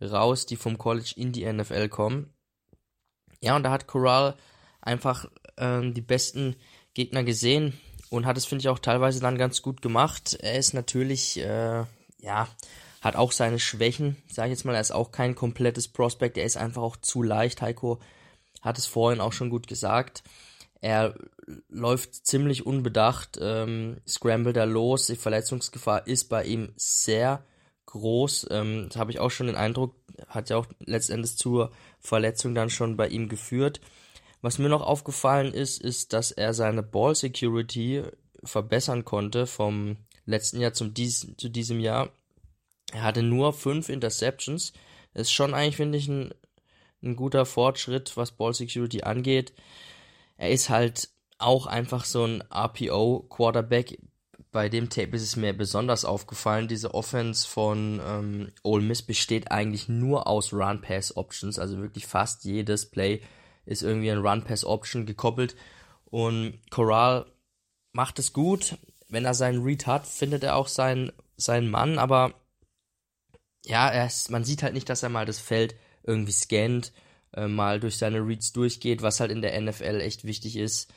[0.00, 2.32] raus, die vom College in die NFL kommen.
[3.42, 4.36] Ja, und da hat Corral
[4.80, 5.26] einfach
[5.58, 6.56] ähm, die besten
[6.94, 7.78] Gegner gesehen
[8.08, 10.38] und hat es, finde ich, auch teilweise dann ganz gut gemacht.
[10.40, 11.84] Er ist natürlich, äh,
[12.20, 12.48] ja,
[13.00, 14.74] hat auch seine Schwächen, sage ich jetzt mal.
[14.74, 17.62] Er ist auch kein komplettes Prospect, er ist einfach auch zu leicht.
[17.62, 17.98] Heiko
[18.60, 20.22] hat es vorhin auch schon gut gesagt.
[20.80, 21.14] Er
[21.68, 25.06] läuft ziemlich unbedacht, ähm, scrambled er los.
[25.06, 27.44] Die Verletzungsgefahr ist bei ihm sehr
[27.86, 28.46] groß.
[28.50, 29.96] Ähm, das habe ich auch schon den Eindruck,
[30.28, 33.80] hat ja auch letztendlich zur Verletzung dann schon bei ihm geführt.
[34.40, 38.02] Was mir noch aufgefallen ist, ist, dass er seine Ball Security
[38.44, 39.96] verbessern konnte vom
[40.26, 42.10] letzten Jahr zum dies, zu diesem Jahr.
[42.92, 44.72] Er hatte nur fünf Interceptions.
[45.14, 46.34] Das ist schon eigentlich, finde ich, ein,
[47.02, 49.52] ein guter Fortschritt, was Ball Security angeht.
[50.36, 51.08] Er ist halt
[51.38, 53.98] auch einfach so ein RPO-Quarterback,
[54.52, 59.50] bei dem Tape ist es mir besonders aufgefallen, diese Offense von ähm, Ole Miss besteht
[59.50, 63.22] eigentlich nur aus Run-Pass-Options, also wirklich fast jedes Play
[63.64, 65.56] ist irgendwie ein Run-Pass-Option gekoppelt.
[66.04, 67.26] Und Corral
[67.92, 68.76] macht es gut,
[69.08, 72.34] wenn er seinen Read hat, findet er auch seinen, seinen Mann, aber
[73.64, 76.92] ja, er ist, man sieht halt nicht, dass er mal das Feld irgendwie scannt,
[77.32, 80.92] äh, mal durch seine Reads durchgeht, was halt in der NFL echt wichtig ist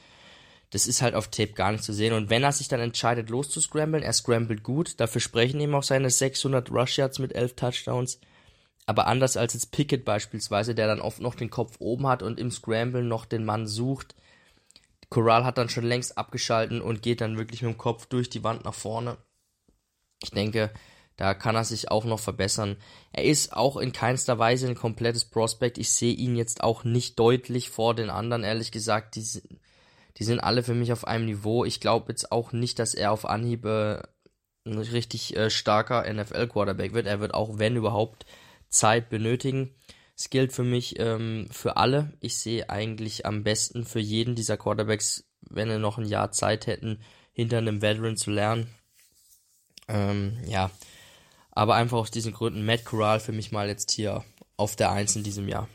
[0.71, 2.13] das ist halt auf Tape gar nicht zu sehen.
[2.13, 6.09] Und wenn er sich dann entscheidet, loszuscramblen, er scrambled gut, dafür sprechen ihm auch seine
[6.09, 8.19] 600 Rush Yards mit 11 Touchdowns.
[8.85, 12.39] Aber anders als jetzt Pickett beispielsweise, der dann oft noch den Kopf oben hat und
[12.39, 14.15] im Scramble noch den Mann sucht.
[15.09, 18.43] Corral hat dann schon längst abgeschalten und geht dann wirklich mit dem Kopf durch die
[18.43, 19.17] Wand nach vorne.
[20.21, 20.71] Ich denke,
[21.17, 22.77] da kann er sich auch noch verbessern.
[23.13, 25.77] Er ist auch in keinster Weise ein komplettes Prospect.
[25.77, 29.15] Ich sehe ihn jetzt auch nicht deutlich vor den anderen, ehrlich gesagt.
[29.15, 29.41] Die,
[30.17, 31.65] die sind alle für mich auf einem Niveau.
[31.65, 34.01] Ich glaube jetzt auch nicht, dass er auf Anhieb äh,
[34.65, 37.07] ein richtig äh, starker NFL-Quarterback wird.
[37.07, 38.25] Er wird auch, wenn überhaupt,
[38.69, 39.75] Zeit benötigen.
[40.17, 42.13] Es gilt für mich ähm, für alle.
[42.19, 46.67] Ich sehe eigentlich am besten für jeden dieser Quarterbacks, wenn er noch ein Jahr Zeit
[46.67, 46.99] hätten,
[47.31, 48.69] hinter einem Veteran zu lernen.
[49.87, 50.71] Ähm, ja,
[51.51, 54.23] aber einfach aus diesen Gründen Matt Corral für mich mal jetzt hier
[54.57, 55.67] auf der Eins in diesem Jahr.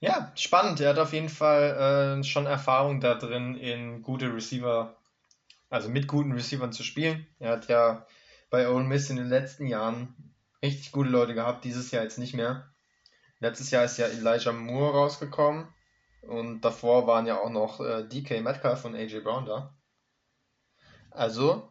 [0.00, 0.80] Ja, spannend.
[0.80, 4.94] Er hat auf jeden Fall äh, schon Erfahrung da drin, in gute Receiver,
[5.70, 7.26] also mit guten Receivern zu spielen.
[7.38, 8.06] Er hat ja
[8.50, 10.14] bei Ole Miss in den letzten Jahren
[10.62, 12.70] richtig gute Leute gehabt, dieses Jahr jetzt nicht mehr.
[13.40, 15.66] Letztes Jahr ist ja Elijah Moore rausgekommen
[16.22, 19.74] und davor waren ja auch noch äh, DK Metcalf und AJ Brown da.
[21.10, 21.68] Also,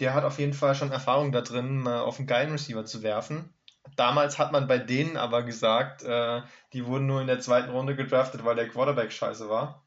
[0.00, 3.02] der hat auf jeden Fall schon Erfahrung da drin, mal auf einen geilen Receiver zu
[3.02, 3.52] werfen.
[3.96, 6.42] Damals hat man bei denen aber gesagt, äh,
[6.72, 9.82] die wurden nur in der zweiten Runde gedraftet, weil der Quarterback scheiße war.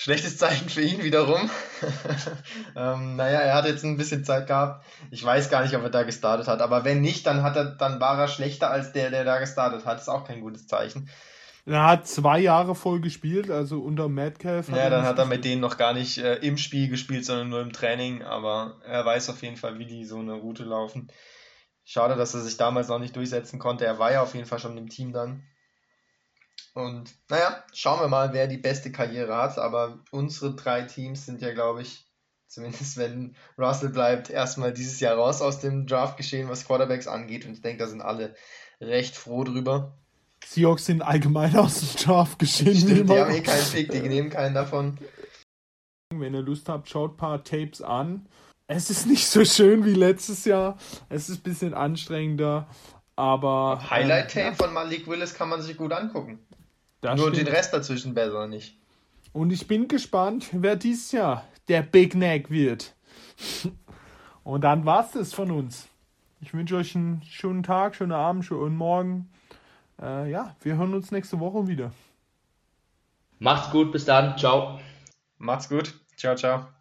[0.00, 1.50] Schlechtes Zeichen für ihn wiederum.
[2.76, 4.84] ähm, naja, er hat jetzt ein bisschen Zeit gehabt.
[5.10, 6.62] Ich weiß gar nicht, ob er da gestartet hat.
[6.62, 9.86] Aber wenn nicht, dann, hat er, dann war er schlechter als der, der da gestartet
[9.86, 10.00] hat.
[10.00, 11.10] Ist auch kein gutes Zeichen.
[11.66, 14.68] Er hat zwei Jahre voll gespielt, also unter Metcalf.
[14.68, 17.60] Ja, dann hat er mit denen noch gar nicht äh, im Spiel gespielt, sondern nur
[17.60, 18.22] im Training.
[18.22, 21.10] Aber er weiß auf jeden Fall, wie die so eine Route laufen.
[21.90, 23.86] Schade, dass er sich damals noch nicht durchsetzen konnte.
[23.86, 25.42] Er war ja auf jeden Fall schon im Team dann.
[26.74, 29.56] Und naja, schauen wir mal, wer die beste Karriere hat.
[29.56, 32.04] Aber unsere drei Teams sind ja, glaube ich,
[32.46, 37.46] zumindest wenn Russell bleibt, erstmal dieses Jahr raus aus dem Draft-Geschehen, was Quarterbacks angeht.
[37.46, 38.36] Und ich denke, da sind alle
[38.82, 39.96] recht froh drüber.
[40.44, 42.76] Seahawks sind allgemein aus dem Draft-Geschehen.
[42.76, 44.98] Stimmt, die haben eh keinen Pick, die nehmen keinen davon.
[46.14, 48.28] Wenn ihr Lust habt, schaut ein paar Tapes an
[48.68, 50.76] es ist nicht so schön wie letztes Jahr.
[51.08, 52.68] Es ist ein bisschen anstrengender,
[53.16, 53.82] aber.
[53.90, 54.54] Highlight-Tape äh, ja.
[54.54, 56.38] von Malik Willis kann man sich gut angucken.
[57.00, 57.48] Das Nur stimmt.
[57.48, 58.76] den Rest dazwischen besser nicht.
[59.32, 62.94] Und ich bin gespannt, wer dieses Jahr der Big Neck wird.
[64.44, 65.88] Und dann war's das von uns.
[66.40, 69.30] Ich wünsche euch einen schönen Tag, schönen Abend, schönen Morgen.
[70.00, 71.92] Äh, ja, wir hören uns nächste Woche wieder.
[73.38, 74.36] Macht's gut, bis dann.
[74.38, 74.78] Ciao.
[75.38, 75.94] Macht's gut.
[76.16, 76.77] Ciao, ciao.